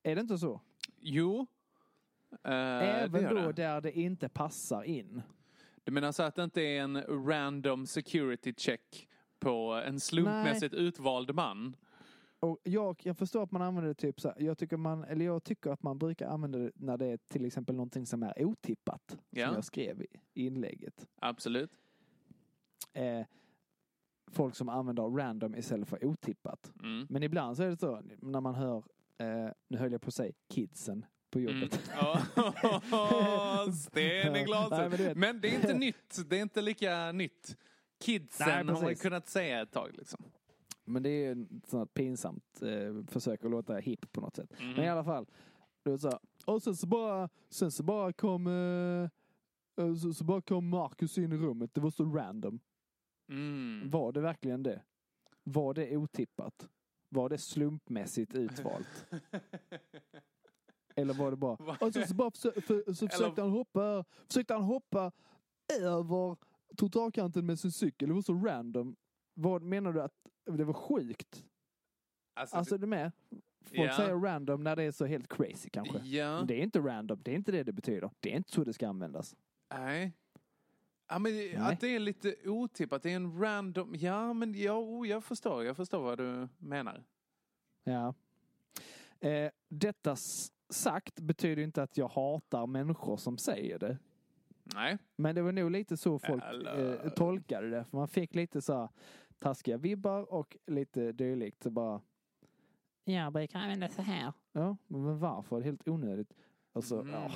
[0.04, 0.62] är det inte så?
[1.00, 1.48] Jo.
[2.44, 3.52] Eh, Även då det.
[3.54, 5.22] där det inte passar in.
[5.84, 9.08] Du menar så att det inte är en random security check
[9.40, 11.76] på en slumpmässigt utvald man?
[12.40, 15.26] Och jag, jag förstår att man använder det typ så här, jag tycker man, eller
[15.26, 18.44] jag tycker att man brukar använda det när det är till exempel någonting som är
[18.46, 19.18] otippat.
[19.30, 19.46] Ja.
[19.48, 21.08] Som jag skrev i inlägget.
[21.22, 21.72] Absolut.
[22.94, 23.26] Eh,
[24.32, 26.72] folk som använder random istället för otippat.
[26.84, 27.08] Mm.
[27.10, 28.78] Men ibland så är det så när man hör,
[29.18, 31.54] eh, nu höll jag på att säga kidsen på Mm.
[31.54, 31.92] jobbet.
[32.92, 34.92] Oh, sten i glaset.
[34.92, 36.30] Nej, men men det är inte nytt.
[36.30, 37.58] Det är inte lika nytt.
[38.00, 40.24] Kidsen Nej, har man kunnat säga ett tag liksom.
[40.90, 44.54] Men det är ett sånt pinsamt eh, försök att låta hipp på något sätt.
[44.60, 44.74] Mm.
[44.74, 45.26] Men i alla fall.
[45.84, 49.10] Det var så och sen så bara, sen så bara kom, eh,
[49.86, 51.74] eh, så, så bara kom Marcus in i rummet.
[51.74, 52.60] Det var så random.
[53.30, 53.90] Mm.
[53.90, 54.82] Var det verkligen det?
[55.44, 56.70] Var det otippat?
[57.10, 59.06] Var det slumpmässigt utvalt?
[60.96, 61.78] Eller var det bara...
[61.82, 65.12] Och så, så, bara försö- för, så försökte han hoppa, försökte han hoppa
[65.82, 66.38] över
[66.78, 68.10] trottoarkanten med sin cykel.
[68.10, 68.96] Det var så random.
[69.34, 70.19] Vad menar du att
[70.58, 71.46] det var sjukt?
[72.34, 73.12] Alltså, Alltså det med.
[73.66, 73.96] Folk Ja.
[73.96, 76.00] säger random när det är så helt crazy kanske.
[76.38, 77.20] Men det är inte random.
[77.24, 78.10] Det är inte det det betyder.
[78.20, 79.36] Det är inte så det ska användas.
[79.74, 80.14] Nej.
[81.08, 83.04] Ja, men det- att det är lite otippat.
[83.04, 83.96] Det är en random...
[83.96, 85.64] Ja, men ja, oh, jag förstår.
[85.64, 87.04] Jag förstår vad du menar.
[87.84, 88.14] Ja.
[89.20, 90.16] Eh, detta
[90.70, 93.98] sagt betyder inte att jag hatar människor som säger det.
[94.76, 94.98] Nej.
[95.16, 96.44] Men det var nog lite så folk
[96.78, 97.84] eh, tolkade det.
[97.84, 98.90] För man fick lite så här
[99.40, 101.64] taskiga vibbar och lite dylikt.
[101.64, 102.02] Så bara,
[103.04, 104.34] jag brukar använda så här.
[104.52, 105.62] Ja, men varför?
[105.62, 106.34] Helt onödigt.
[106.74, 107.14] Alltså, Mm.
[107.14, 107.32] ja.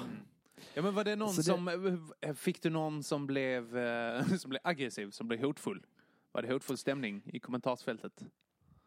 [0.74, 2.08] Ja, men var det någon Så det- som...
[2.22, 5.86] eh, Fick du någon som blev, eh, som blev aggressiv, som blev hotfull?
[6.32, 8.26] Var det hotfull stämning i kommentarsfältet?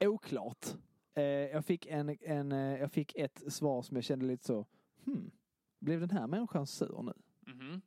[0.00, 0.66] Oklart.
[1.14, 4.66] Eh, jag, fick en, en, jag fick ett svar som jag kände lite så,
[5.04, 5.30] hmm,
[5.80, 7.12] blev den här människan sur nu?
[7.52, 7.80] Mhm.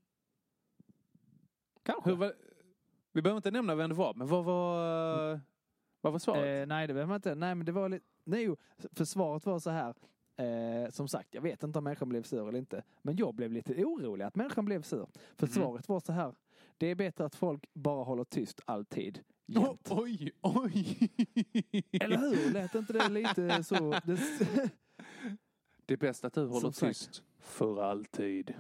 [1.83, 2.09] Kanske.
[2.09, 2.33] Hur var,
[3.19, 5.39] vi behöver inte nämna vem det var, men vad var,
[6.01, 6.61] vad var svaret?
[6.63, 7.35] Eh, nej, det behöver man inte.
[7.35, 8.05] Nej, men det var lite...
[8.23, 8.57] Nej, jo,
[8.91, 9.93] för svaret var så här.
[10.37, 12.83] Eh, som sagt, jag vet inte om människan blev sur eller inte.
[13.01, 15.07] Men jag blev lite orolig att människan blev sur.
[15.35, 15.53] För Mhm.
[15.53, 16.35] svaret var så här.
[16.77, 19.23] Det är bättre att folk bara håller tyst alltid.
[19.55, 21.09] oh, oj, oj!
[21.91, 22.53] Eller hur?
[22.53, 23.89] Lät inte det lite så?
[25.85, 27.23] Det, är bäst att du håller tyst.
[27.39, 28.53] För alltid.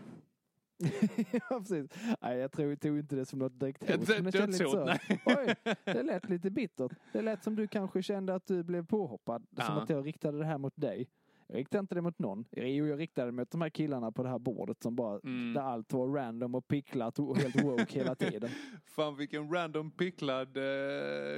[1.31, 1.87] ja, precis.
[2.21, 4.07] Nej, jag tror, tog inte det som något direkt hot.
[4.07, 4.93] men det kändes lite så.
[5.25, 5.55] Oj,
[5.85, 6.91] det lät lite bittert.
[7.13, 9.45] Det lät som du kanske kände att du blev påhoppad.
[9.51, 9.81] Som Ja.
[9.83, 11.09] att jag riktade det här mot dig.
[11.47, 12.45] Jag riktade inte det mot någon.
[12.51, 15.53] Jo, jag riktade det mot de här killarna på det här bordet som bara, Mm.
[15.53, 18.49] där allt var random och picklat och helt woke hela tiden.
[18.85, 20.63] Fan vilken random picklad eh,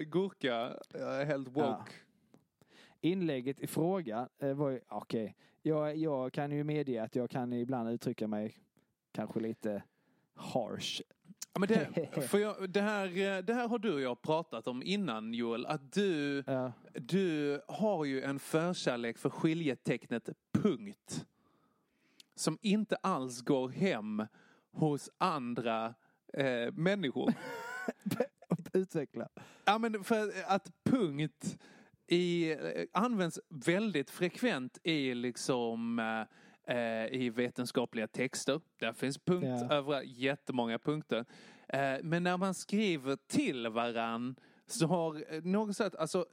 [0.06, 0.56] gurka.
[0.94, 1.60] Är helt woke.
[1.62, 1.86] Ja.
[3.02, 7.54] Inlägget i fråga eh, var ju, okej, jag, jag kan ju medge att jag kan
[7.54, 8.56] ibland uttrycka mig
[9.12, 9.84] kanske lite
[10.36, 11.02] harsh.
[11.54, 14.68] Ja, men det, för jag, det, här, eh, det här har du och jag pratat
[14.68, 15.66] om innan Joel.
[15.66, 16.72] Att du, Ja.
[16.94, 21.26] du har ju en förkärlek för skiljetecknet punkt.
[22.36, 24.28] Som inte alls går hem
[24.72, 25.94] hos andra
[26.34, 27.34] eh, människor.
[28.74, 29.30] Utveckla.
[29.66, 31.58] Ja men för att punkt
[32.08, 32.58] i, eh,
[32.94, 36.26] används väldigt frekvent i liksom eh, eh,
[37.12, 38.62] i vetenskapliga texter.
[38.80, 39.76] Där finns punkt Ja.
[39.76, 41.26] över jättemånga punkter.
[41.68, 44.36] Eh, men när man skriver till varann
[44.68, 46.26] så har eh, något sätt, alltså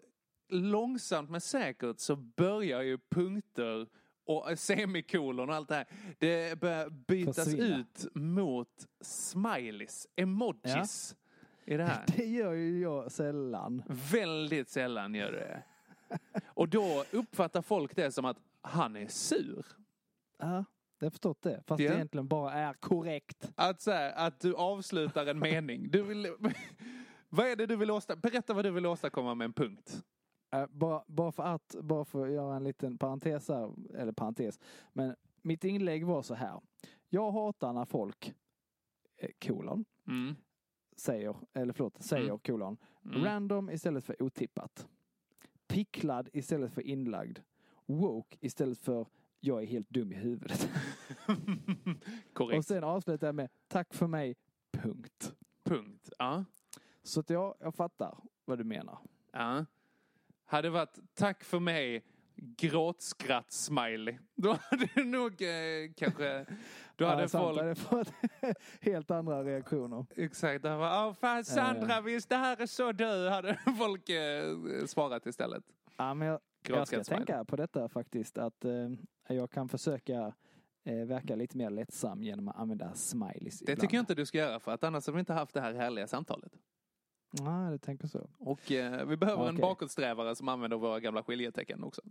[0.49, 3.87] långsamt men säkert så börjar ju punkter
[4.25, 5.87] och semikolon och allt det här.
[6.19, 7.79] Det börjar bytas Försvinna.
[7.79, 11.17] ut mot smileys, emojis.
[11.65, 12.05] I det här.
[12.17, 13.83] Det gör ju jag sällan.
[14.13, 15.63] Väldigt sällan gör det.
[16.47, 19.67] Och då uppfattar folk det som att han är sur.
[20.39, 20.65] Ja,
[20.99, 21.63] jag har förstått det.
[21.67, 21.91] Fast Ja.
[21.91, 23.53] det egentligen bara är korrekt.
[23.55, 25.91] Att, så här, att du avslutar en mening.
[25.91, 26.35] Du vill,
[27.29, 28.31] vad är det du vill åstadkomma?
[28.31, 30.05] Berätta vad du vill åstadkomma med en punkt.
[30.55, 34.59] Äh, bara, bara för att, bara för att göra en liten parentes här, eller parentes.
[34.93, 36.61] Men mitt inlägg var så här.
[37.09, 38.35] Jag hatar när folk,
[39.17, 39.85] eh, kolon,
[45.67, 47.39] Picklad istället för inlagd.
[47.87, 49.07] Woke istället för
[49.41, 50.69] jag är helt dum i huvudet.
[52.33, 52.59] Korrekt.
[52.59, 54.37] Och sen avslutar jag med tack för mig,
[54.73, 55.33] punkt.
[55.65, 56.11] Punkt.
[56.19, 56.45] Ja.
[57.03, 58.99] Så att jag, jag fattar vad du menar.
[59.33, 59.65] ja.
[60.45, 62.05] Hade varit tack för mig
[62.37, 64.19] gråtskratt-smiley.
[64.35, 66.47] Då hade du nog eh, kanske...
[66.97, 67.59] Då hade ja, folk...
[67.59, 68.13] hade fått
[68.81, 70.07] helt andra reaktioner.
[70.17, 70.63] Exakt.
[70.63, 75.27] Det var, Åh, fan Sandra, visst det här är så du, hade folk eh, svarat
[75.27, 75.65] istället.
[75.97, 78.39] Ja, men jag, jag ska tänka på detta faktiskt.
[78.39, 78.91] Att eh,
[79.29, 80.35] jag kan försöka
[80.85, 83.81] eh, verka lite mer lättsam genom att använda smileys Det ibland.
[83.81, 85.75] tycker jag inte du ska göra för att annars hade vi inte haft det här
[85.75, 86.53] härliga samtalet.
[87.41, 88.31] Nej, det tänker så.
[88.39, 89.61] Och eh, vi behöver en Okej.
[89.61, 92.03] bakåtsträvare som använder våra gamla skiljetecken också.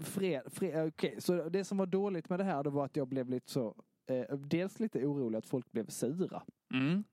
[0.00, 3.08] Fred, fred, okej, så det som var dåligt med det här då var att jag
[3.08, 3.74] blev lite så,
[4.06, 6.42] eh, dels lite orolig att folk blev sura.
[6.74, 7.04] Mm.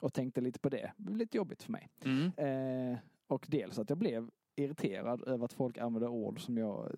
[0.00, 0.92] Och tänkte lite på det.
[0.96, 1.88] Det lite jobbigt för mig.
[2.04, 2.32] Mm.
[2.92, 4.30] Eh, och dels att jag blev
[4.60, 6.92] irriterad över att folk använder ord som jag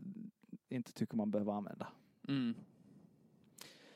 [0.68, 1.88] inte tycker man behöver använda.
[2.28, 2.54] Mm.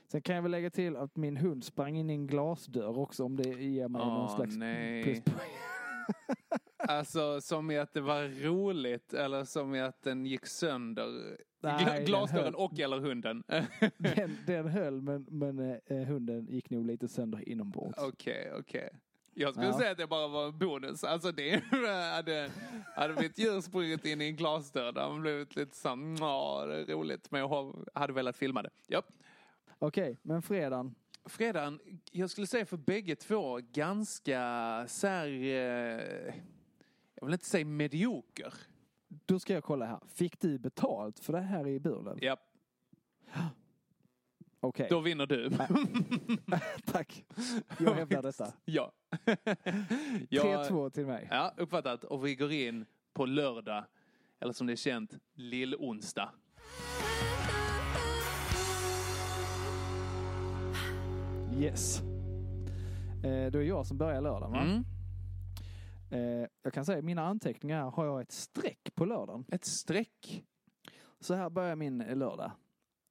[0.08, 3.24] Sen kan jag väl lägga till att min hund sprang in i en glasdörr också
[3.24, 5.04] om det ger mig någon Åh, slags nej.
[5.04, 5.50] pluspoäng.
[6.88, 11.36] Alltså som i att det var roligt eller som i att den gick sönder.
[11.62, 13.42] Nej, Glasdörren och eller hunden.
[13.98, 17.98] Den, den höll men, men eh, hunden gick nog lite sönder inombords.
[17.98, 18.90] Okej, okej.
[19.38, 19.78] Jag skulle Ja.
[19.78, 21.04] säga att det bara var en bonus.
[21.04, 21.64] Alltså det
[22.14, 22.50] hade,
[22.96, 26.64] hade mitt djur sprungit in i en glasdörr där man blivit lite så här, ja
[26.66, 28.70] det är roligt men jag hade velat filma det.
[28.86, 29.02] Ja.
[29.78, 30.94] Okej, men fredagen.
[31.24, 31.80] Fredagen,
[32.12, 36.34] jag skulle säga för bägge två ganska så här, eh,
[37.14, 38.54] jag vill inte säga medioker.
[39.08, 40.00] Då ska jag kolla här.
[40.08, 42.18] Fick du betalt för det här i Burlöv?
[42.20, 42.36] Ja,
[44.60, 45.50] Okej, då vinner du.
[46.92, 47.24] tack.
[47.78, 48.52] Jag hävdar detta.
[48.64, 48.92] ja.
[50.28, 51.28] Jag- 3-2 till mig.
[51.30, 52.04] Ja, uppfattat.
[52.04, 53.84] Och vi går in på lördag,
[54.40, 56.30] eller som det är känt, lill-onsdag.
[61.58, 62.00] Yes.
[63.24, 64.60] Eh, då är jag som börjar lördagen va?
[64.60, 64.84] Mm.
[66.10, 69.44] Eh, jag kan säga i mina anteckningar här har jag ett streck på lördagen.
[69.48, 70.44] Ett streck.
[71.20, 72.50] Så här börjar min lördag.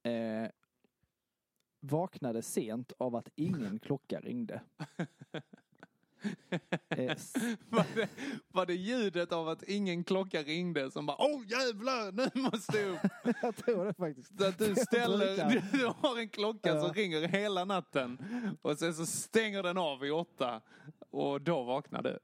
[0.03, 0.49] Eh,
[1.85, 4.61] vaknade sent av att ingen klocka ringde.
[6.89, 7.17] Eh,
[7.69, 8.09] Var det,
[8.47, 12.91] var det ljudet av att ingen klocka ringde som bara Åh jävlar, nu måste jag
[12.91, 13.11] upp.
[13.41, 14.37] jag tror det faktiskt.
[14.39, 16.81] Så att du ställer, du, du har en klocka Ja.
[16.81, 18.17] som ringer hela natten
[18.61, 20.61] och sen så stänger den av vid åtta
[21.09, 22.19] och då vaknar du.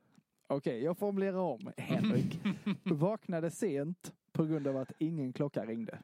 [0.47, 1.71] Okej, jag formulerar om.
[1.77, 2.39] Henrik.
[2.83, 5.99] Vaknade sent på grund av att ingen klocka ringde.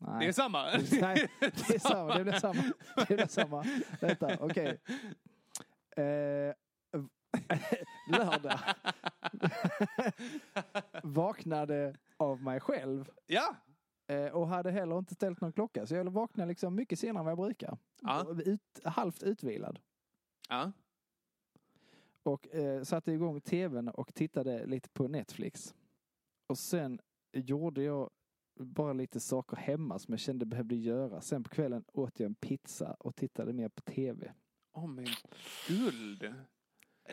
[0.00, 0.18] Nej.
[0.20, 0.62] Det är samma.
[1.00, 2.14] Nej, det är samma.
[2.18, 2.62] Det blir samma.
[3.08, 3.64] Det blir samma.
[4.00, 4.80] Vänta, okej.
[5.96, 6.54] Eh,
[8.10, 8.58] lördag.
[11.02, 13.10] Vaknade av mig själv.
[13.26, 13.56] Ja.
[14.08, 15.86] Eh, och hade heller inte ställt någon klocka.
[15.86, 17.78] Så jag vaknade liksom mycket senare än vad jag brukar.
[18.02, 18.26] Ja.
[18.44, 19.78] Ut, halvt utvilad.
[20.48, 20.72] ja.
[22.22, 25.74] Och eh, satte igång tvn och tittade lite på Netflix.
[26.46, 27.00] Och sen
[27.32, 28.10] gjorde jag
[28.58, 31.20] bara lite saker hemma som jag kände behövde göra.
[31.20, 34.32] Sen på kvällen åt jag en pizza och tittade mer på tv.
[34.72, 35.06] Åh men
[35.68, 36.34] guld.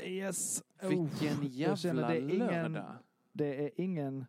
[0.05, 0.63] Yes!
[0.81, 2.95] Vilken känner jävla det är ingen- lördag.
[3.31, 4.25] Det är ingen,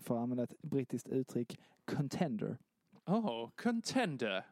[0.00, 2.58] för att använda ett brittiskt uttryck, contender.
[3.06, 4.46] Oh, contender.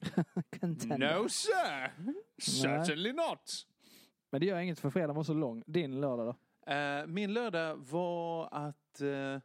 [0.60, 0.98] contender.
[1.22, 1.92] No sir.
[2.38, 3.66] Certainly not.
[4.30, 5.62] Men det gör inget för fredagen var så lång.
[5.66, 6.72] Din lördag då?
[6.72, 9.40] Eh, min lördag var att eh,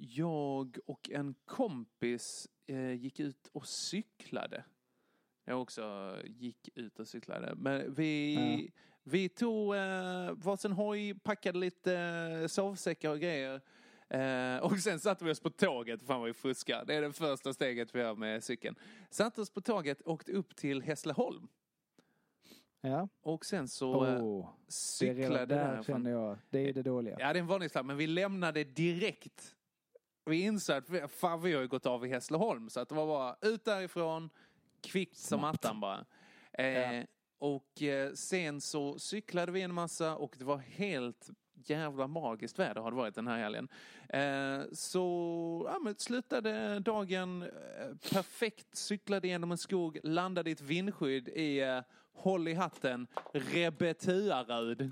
[0.00, 4.64] jag och en kompis eh, gick ut och cyklade.
[5.44, 7.54] Jag också gick ut och cyklade.
[7.56, 8.70] Men vi,
[9.02, 13.60] vi tog eh, varsin hoj, packade lite eh, sovsäckar och grejer.
[14.08, 16.84] Eh, och sen satte vi oss på tåget, fan vad vi fuskar.
[16.84, 18.76] Det är det första steget vi gör med cykeln.
[19.10, 21.48] Satte oss på tåget, åkte upp till Hässleholm.
[22.80, 23.08] Ja.
[23.20, 26.82] Och sen så eh, Oh, det är cyklade redan, där känner jag, det är det
[26.82, 27.16] dåliga.
[27.20, 29.54] Ja, det är en varningsflagg, men vi lämnade direkt.
[30.28, 32.94] Vi insåg att vi, fan, vi har ju gått av i Hässleholm, så att det
[32.94, 34.30] var bara ut därifrån,
[34.80, 36.04] kvickt som attan bara.
[36.52, 37.04] Eh,
[37.40, 42.80] Och eh, sen så cyklade vi en massa och det var helt jävla magiskt väder
[42.80, 43.68] har det varit den här helgen.
[44.08, 50.60] Eh, så ja, men slutade dagen eh, perfekt, cyklade genom en skog, landade i ett
[50.60, 51.80] vindskydd i eh,
[52.12, 54.90] håll i hatten, Rebetuaröd.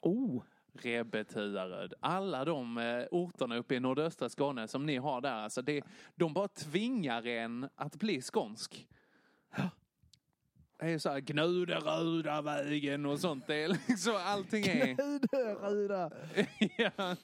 [0.00, 0.42] Oh,
[0.72, 1.94] Rebetuaröd.
[2.00, 6.32] Alla de eh, orterna uppe i nordöstra Skåne som ni har där, alltså det, de
[6.32, 8.86] bara tvingar en att bli skånsk.
[10.80, 13.46] Det är så här Gnuderöda vägen och sånt.
[13.46, 14.96] Det är liksom allting är...
[15.60, 16.10] Röda.
[16.76, 16.90] ja.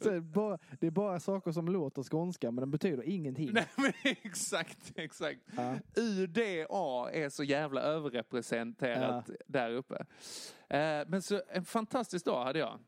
[0.00, 3.50] Så det, är bara, det är bara saker som låter skånska men de betyder ingenting.
[3.52, 3.92] Nej men
[4.22, 5.40] exakt, exakt.
[5.56, 5.74] Ja.
[5.96, 10.06] UDA är så jävla överrepresenterat där uppe.
[10.68, 12.78] Eh, men så en fantastisk dag hade jag.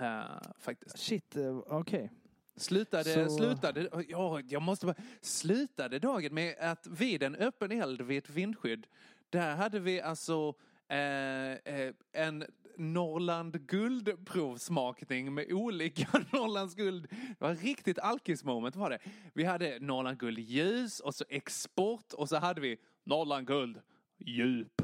[0.00, 0.98] Eh, faktiskt.
[0.98, 2.10] Shit, eh, okej.
[2.56, 8.00] Slutade, Så- slutade, ja, jag måste bara, slutade dagen med att vid en öppen eld
[8.02, 8.86] vid ett vindskydd,
[9.30, 10.54] där hade vi alltså
[10.88, 12.44] eh, eh, en
[12.78, 17.06] Norrland guldprovsmakning med olika Norrlands guld.
[17.10, 18.98] Det var riktigt alkis-moment var det.
[19.34, 23.80] Vi hade Norrland guld ljus och så export och så hade vi Norrland guld
[24.18, 24.82] djup.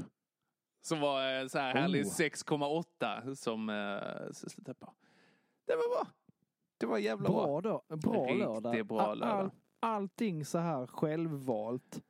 [0.82, 2.10] Som var eh, så här härlig Oh.
[2.10, 4.94] 6,8 som eh, slutade på.
[5.66, 6.06] Det var bra.
[6.82, 7.82] Det var jävla Bra bra.
[7.88, 7.96] då.
[7.96, 8.86] Bra Riktigt lördag.
[8.86, 9.38] bra lördag.
[9.40, 12.02] All, allting så här självvalt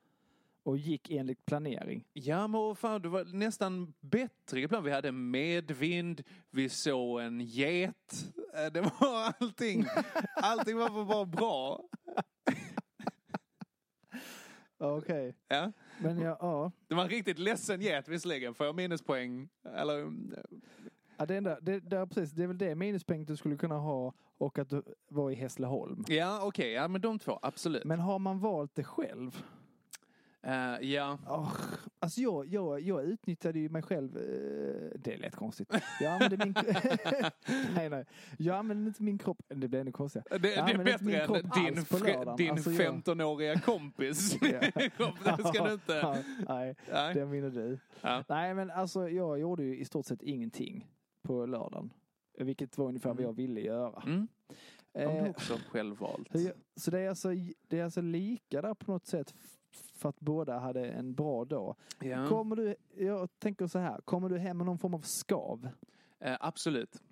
[0.63, 2.05] och gick enligt planering.
[2.13, 4.85] Ja men vad fan, det var nästan bättre ibland.
[4.85, 8.25] Vi hade medvind, vi såg en get.
[8.55, 9.85] Eh, Det var allting.
[10.37, 11.85] Allting var bara bra.
[14.79, 15.37] Okej.
[15.49, 15.73] Ja.
[16.01, 16.73] Men ja, ja.
[16.89, 18.55] Det var en riktigt ledsen get visserligen.
[18.55, 19.49] Får jag minuspoäng?
[19.77, 20.13] Eller?
[21.17, 23.75] Ja det, enda, det, det, är precis, det är väl det minuspoäng du skulle kunna
[23.79, 26.05] ha och att du var i Hässleholm.
[26.09, 27.85] Ja okej, ja men de två, absolut.
[27.85, 29.45] Men har man valt det själv?
[30.47, 31.19] Eh, ja.
[31.29, 31.53] Oh,
[31.99, 34.17] alltså jag, jag, jag utnyttjade ju mig själv.
[34.17, 35.69] eh, det lät konstigt.
[36.01, 36.55] Jag använde min...
[37.75, 38.05] nej, nej.
[38.39, 39.39] Jag använde inte min kropp.
[39.49, 40.27] Det blev ännu konstigare.
[40.31, 41.33] Det, det Jag är bättre än
[41.65, 42.37] din, lördagen.
[42.37, 44.37] din Alltså jag- 15-åriga kompis.
[44.43, 44.61] Ja.
[45.37, 46.25] Det ska du inte...
[46.49, 47.15] Nej, Nej.
[47.15, 47.79] det vinner du.
[48.01, 48.25] Ja.
[48.29, 50.87] Nej, men alltså jag gjorde ju i stort sett ingenting
[51.23, 51.93] på lördagen.
[52.39, 54.03] Vilket var ungefär vad jag ville göra.
[54.07, 54.29] Mm.
[54.93, 56.29] Eh, också självvalt.
[56.77, 57.29] så det är, alltså,
[57.69, 59.35] det är alltså lika där på något sätt
[59.95, 61.77] för att båda hade en bra dag.
[62.01, 62.29] Ja.
[62.29, 65.69] Kommer du, jag tänker så här, kommer du hem med någon form av skav?
[66.21, 67.03] Eh, absolut.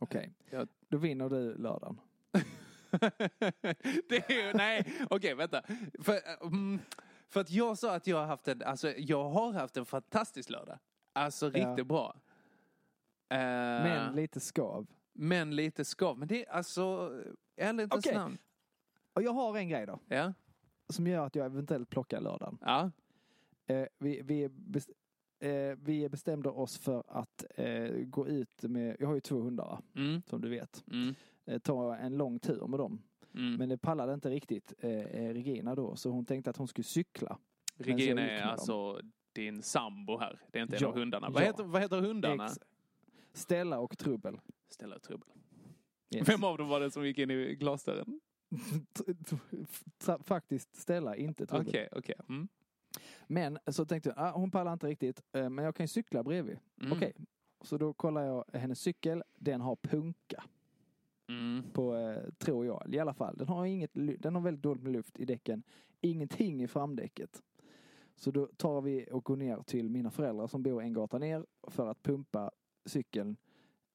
[0.00, 0.66] Okej, Ja.
[0.88, 2.00] då vinner du lördagen.
[4.08, 5.62] det är nej, okej vänta.
[6.00, 6.78] För, mm,
[7.28, 10.50] för att jag sa att jag har haft en, alltså jag har haft en fantastisk
[10.50, 10.78] lördag.
[11.12, 12.16] Alltså riktigt bra.
[13.32, 14.86] Eh, Men lite skav.
[15.12, 16.18] men lite skav.
[16.18, 17.12] Men det är alltså,
[17.56, 18.14] ärligt Okej.
[18.14, 18.38] namn.
[19.12, 19.98] Och jag har en grej då.
[20.08, 20.32] Ja,
[20.88, 22.58] Som gör att jag eventuellt plockar lördagen.
[22.60, 22.90] ja,
[23.66, 24.88] Eh, vi, vi, bes,
[25.40, 29.78] eh, vi bestämde oss för att eh, gå ut med, jag har ju två hundar
[29.94, 30.84] mm, som du vet.
[30.92, 31.14] mm,
[31.44, 33.02] Eh, ta en lång tur med dem.
[33.34, 33.54] mm.
[33.56, 34.88] Men det pallade inte riktigt eh,
[35.32, 37.38] Regina då så hon tänkte att hon skulle cykla.
[37.76, 38.48] Regina är med dem.
[38.50, 39.00] alltså
[39.32, 40.40] din sambo här.
[40.50, 41.26] Det är inte en Ja, av hundarna.
[41.26, 41.32] ja.
[41.32, 42.46] Vad, heter, vad heter hundarna?
[42.46, 42.58] Ex-
[43.32, 44.40] Stella och Trubbel.
[44.68, 45.28] Ställa trubbel.
[46.14, 46.28] Yes.
[46.28, 48.20] Vem av dem var det som gick in i glasdörren?
[50.24, 51.88] Faktiskt Stella, inte Okej, Trubbel.
[51.92, 52.14] okej.
[52.28, 52.48] Mm.
[53.26, 56.22] Men så tänkte jag, ah, hon pallar inte riktigt, eh, men jag kan ju cykla
[56.22, 56.58] bredvid.
[56.80, 56.92] Mm.
[56.92, 57.12] Okej,
[57.60, 60.44] så då kollar jag hennes cykel, den har punka.
[61.28, 61.62] Mm.
[61.72, 62.94] på, eh, tror jag.
[62.94, 65.62] I alla fall, den har, inget, den har väldigt dåligt med luft i däcken.
[66.00, 67.42] Ingenting i framdäcket.
[68.16, 71.46] Så då tar vi och går ner till mina föräldrar som bor en gata ner
[71.68, 72.50] för att pumpa
[72.84, 73.36] cykeln.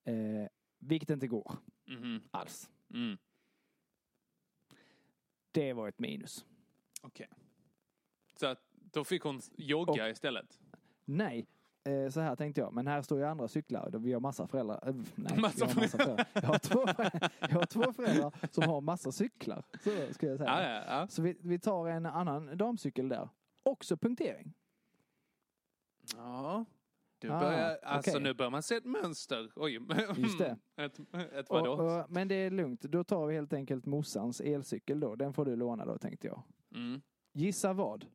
[0.03, 0.47] Eh,
[0.79, 1.51] vilket inte går
[1.85, 2.21] Mhm.
[2.31, 2.69] alls.
[2.93, 3.17] Mm.
[5.51, 6.45] Det var ett minus.
[7.01, 7.29] Okej.
[8.39, 10.59] Så att då fick hon jogga istället?
[11.05, 11.47] Nej,
[11.83, 12.73] eh, så här tänkte jag.
[12.73, 13.89] Men här står ju andra cyklar.
[13.99, 14.87] Vi har massa föräldrar.
[14.89, 16.27] Eh, nej, Massa vi har massa föräldrar.
[16.33, 16.79] Jag har, två,
[17.39, 19.63] jag har två föräldrar som har massa cyklar.
[19.83, 20.49] Så ska jag säga.
[20.49, 21.07] Ja, ja, ja.
[21.07, 23.29] Så vi, vi tar en annan damcykel där.
[23.63, 24.53] Också punktering.
[26.15, 26.65] ja.
[27.19, 28.23] Du Ah, börjar, alltså okej.
[28.23, 29.51] nu börjar man se ett mönster.
[29.55, 29.79] Oj.
[30.17, 30.57] Just det.
[30.81, 30.99] Ett,
[31.33, 31.71] ett vadå?
[31.71, 32.81] Och, och, men det är lugnt.
[32.81, 35.15] Då tar vi helt enkelt morsans elcykel då.
[35.15, 36.43] Den får du låna då tänkte jag.
[36.75, 37.01] Mm.
[37.33, 38.05] Gissa vad?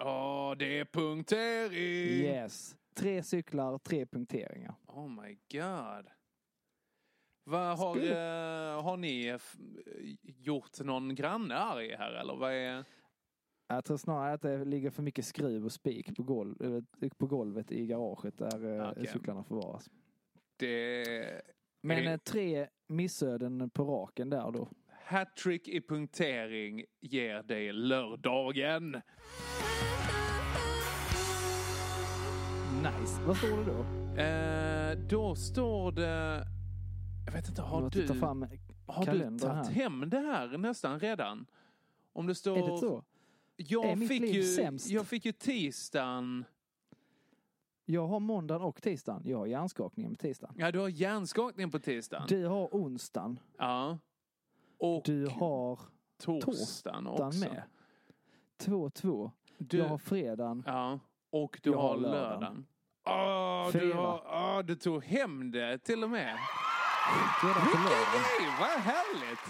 [0.00, 2.24] Åh, det är punktering!
[2.26, 2.76] Yes.
[2.96, 4.74] Tre cyklar, tre punkteringar.
[4.86, 6.06] Oh my god.
[7.44, 9.38] Vad har, eh, har ni
[10.22, 12.84] gjort någon granne arg här eller vad är?
[13.68, 17.26] Jag tror snarare att det ligger för mycket skruv och spik på, golv, eh, på
[17.26, 19.06] golvet i garaget där eh, Okej.
[19.06, 19.90] cyklarna förvaras.
[20.56, 21.42] Det
[21.80, 24.68] Men eh, tre missöden på raken där då.
[25.04, 28.96] Hattrick i punktering ger dig lördagen.
[32.82, 33.22] Nice.
[33.26, 34.20] Vad står det då?
[34.22, 36.44] Eh, då står det...
[37.26, 38.46] Jag vet inte, har du, fram
[38.86, 41.46] har du tagit hem det här nästan redan?
[42.12, 42.58] Om det står...
[42.58, 43.04] Är det så?
[43.56, 44.88] Jag, Är mitt fick liv ju, sämst?
[44.90, 46.44] jag fick ju tisdagen...
[47.88, 49.22] Jag har måndagen och tisdagen.
[49.24, 50.54] Jag har hjärnskakningen på tisdagen.
[50.58, 52.26] Ja, du har hjärnskakning på tisdagen.
[52.28, 53.38] Du har onsdagen.
[53.58, 53.98] Ja.
[54.78, 55.78] Och Du har
[56.18, 57.38] torsdagen torsdagen också.
[57.38, 57.62] med.
[58.58, 59.30] 2-2.
[59.58, 60.62] Du, Jag har fredagen.
[60.66, 60.98] ja,
[61.30, 62.30] och du jag har lördagen.
[62.40, 62.66] lördagen.
[63.06, 66.36] Åh, du, har, åh, du tog hem det till och med.
[67.42, 68.22] Lördagen.
[68.22, 69.40] Hej, vad härligt!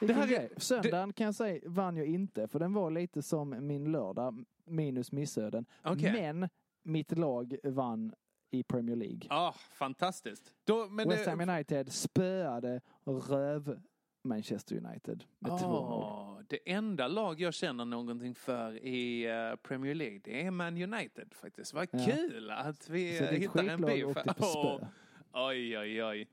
[0.00, 0.48] Vilken här är-.
[0.60, 5.12] Söndagen kan jag säga vann jag inte, för den var lite som min lördag, minus
[5.12, 5.66] missöden.
[5.84, 6.12] Okej.
[6.12, 6.48] Men
[6.82, 8.14] mitt lag vann
[8.50, 9.20] i Premier League.
[9.30, 10.54] Ah, fantastiskt.
[10.64, 13.80] Då, West det- Ham United spöade röv
[14.24, 15.64] Manchester United med 2-0.
[15.64, 20.82] Åh, det enda lag jag känner någonting för i eh, Premier League, det är Man
[20.82, 21.74] United faktiskt.
[21.74, 22.06] Vad Ja.
[22.06, 24.16] kul att vi hittar en beef.
[25.32, 26.28] Oj, oj, oj.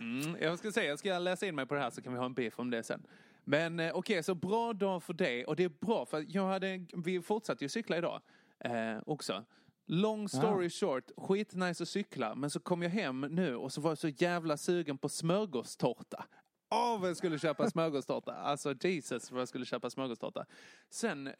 [0.00, 2.18] Mm, jag ska säga, jag ska läsa in mig på det här så kan vi
[2.18, 3.06] ha en beef om det sen.
[3.44, 5.44] Men eh, okej, så bra dag för dig.
[5.44, 8.20] Och det är bra för jag hade, vi fortsatte ju cykla idag
[8.58, 9.44] eh, också.
[9.86, 12.34] Long story short, skitnice att cykla.
[12.34, 16.24] Men så kom jag hem nu och så var jag så jävla sugen på smörgåstårta.
[16.70, 18.32] Åh, vad jag skulle köpa smörgåstårta.
[18.32, 20.46] Alltså Jesus vad jag skulle köpa smörgåstårta.
[20.90, 21.30] Sen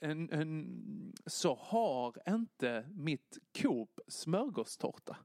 [0.00, 5.16] en, en, så har inte mitt Coop smörgåstårta.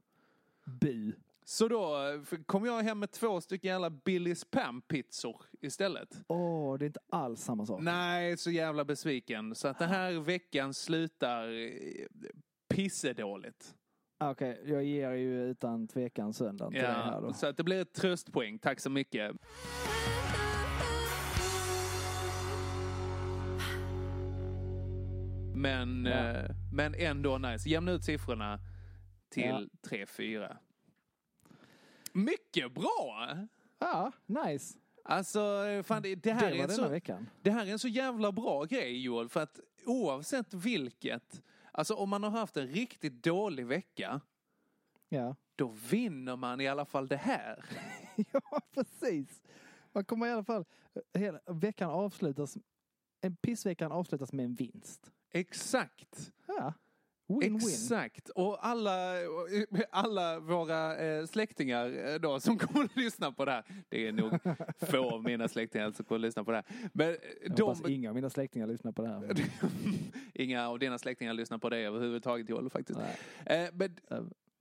[0.64, 1.12] Bu.
[1.50, 1.96] Så då
[2.46, 6.22] kom jag hem med två stycken jävla Billys Pam-pizzor istället.
[6.28, 7.80] Åh, det är inte alls samma sak.
[7.82, 9.54] Nej, så jävla besviken.
[9.54, 12.06] Så att den här veckan slutar eh,
[12.68, 13.74] pissedåligt.
[14.20, 17.32] Okej, jag ger ju utan tvekan söndagen till dig här Ja, då.
[17.32, 18.58] så att det blir ett tröstpoäng.
[18.58, 19.32] Tack så mycket.
[25.54, 26.12] Men, Ja.
[26.12, 27.68] eh, men ändå nice.
[27.68, 28.58] Jämna ut siffrorna
[29.30, 29.88] till Ja.
[29.90, 30.56] 3-4.
[32.12, 33.36] Mycket bra!
[33.78, 34.78] Ja, nice.
[35.04, 35.40] Alltså,
[35.84, 37.30] fan, det, det, här det är så, veckan.
[37.42, 39.28] det här är en så jävla bra grej Joel.
[39.28, 41.42] För att oavsett vilket,
[41.72, 44.20] alltså om man har haft en riktigt dålig vecka,
[45.08, 45.36] Ja.
[45.56, 47.64] då vinner man i alla fall det här.
[48.32, 49.42] ja, precis.
[49.92, 50.64] Man kommer i alla fall,
[51.14, 52.58] hela veckan avslutas,
[53.20, 55.10] en pissveckan avslutas med en vinst.
[55.32, 56.32] Exakt.
[56.46, 56.74] Ja.
[57.30, 57.68] Win-win.
[57.68, 58.28] Exakt.
[58.28, 59.14] Och alla,
[59.90, 63.64] alla våra eh, släktingar eh, då som kommer att lyssna på det här.
[63.88, 64.38] Det är nog
[64.90, 66.90] få av mina släktingar som kommer att lyssna på det här.
[66.92, 69.36] Men eh, Jag de, hoppas inga av mina släktingar lyssnar på det här.
[70.34, 73.00] Inga av dina släktingar lyssnar på det överhuvudtaget Joel faktiskt.
[73.46, 73.70] Nej.
[73.72, 73.96] Men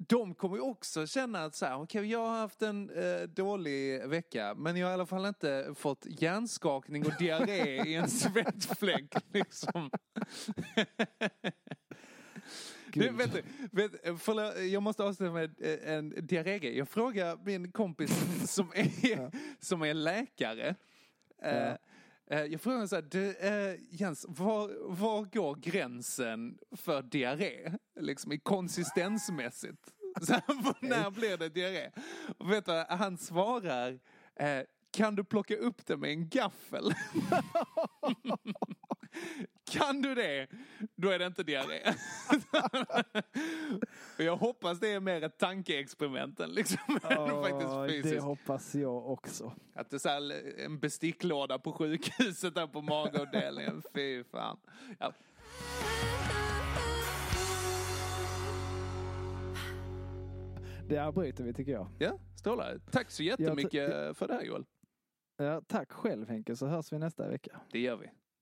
[0.08, 4.08] de kommer ju också känna att så här, okej jag har haft en eh, dålig
[4.08, 9.16] vecka men jag har i alla fall inte fått hjärnskakning och diarré i en svettfläck
[9.34, 9.90] liksom.
[12.94, 16.78] Du, vet, vet, förlåt, jag måste avsluta med eh, en diarrégrej.
[16.78, 18.12] Jag frågar min kompis
[18.56, 19.32] som är,
[19.66, 20.76] som är läkare.
[21.42, 21.78] Eh, Ja.
[22.36, 23.36] eh, Jag frågar så här, du,
[23.90, 27.72] Jens, var, var går gränsen för diarré?
[28.00, 29.94] Liksom i konsistensmässigt.
[30.22, 30.44] Så här,
[30.86, 31.92] när blir det diarré?
[32.38, 34.00] Och vet du, han svarar,
[34.92, 36.94] kan du plocka upp det med en gaffel?
[39.72, 40.48] Kan du det,
[40.96, 41.94] då är det inte diarré.
[44.18, 48.24] Jag hoppas det är mer ett tankeexperiment än liksom åh, faktiskt det fysiskt.
[48.24, 49.54] hoppas jag också.
[49.76, 50.32] Att det är så här
[50.66, 53.82] en besticklåda på sjukhuset där på magavdelningen.
[53.94, 54.58] Fy fan.
[55.00, 55.14] Ja.
[60.88, 61.88] Det här bryter vi tycker jag.
[62.00, 62.80] ja, strålar.
[62.92, 64.66] Tack så jättemycket för det här Joel.
[65.38, 67.62] Ja, tack själv Henke, så hörs vi nästa vecka.
[67.72, 68.08] Det gör vi.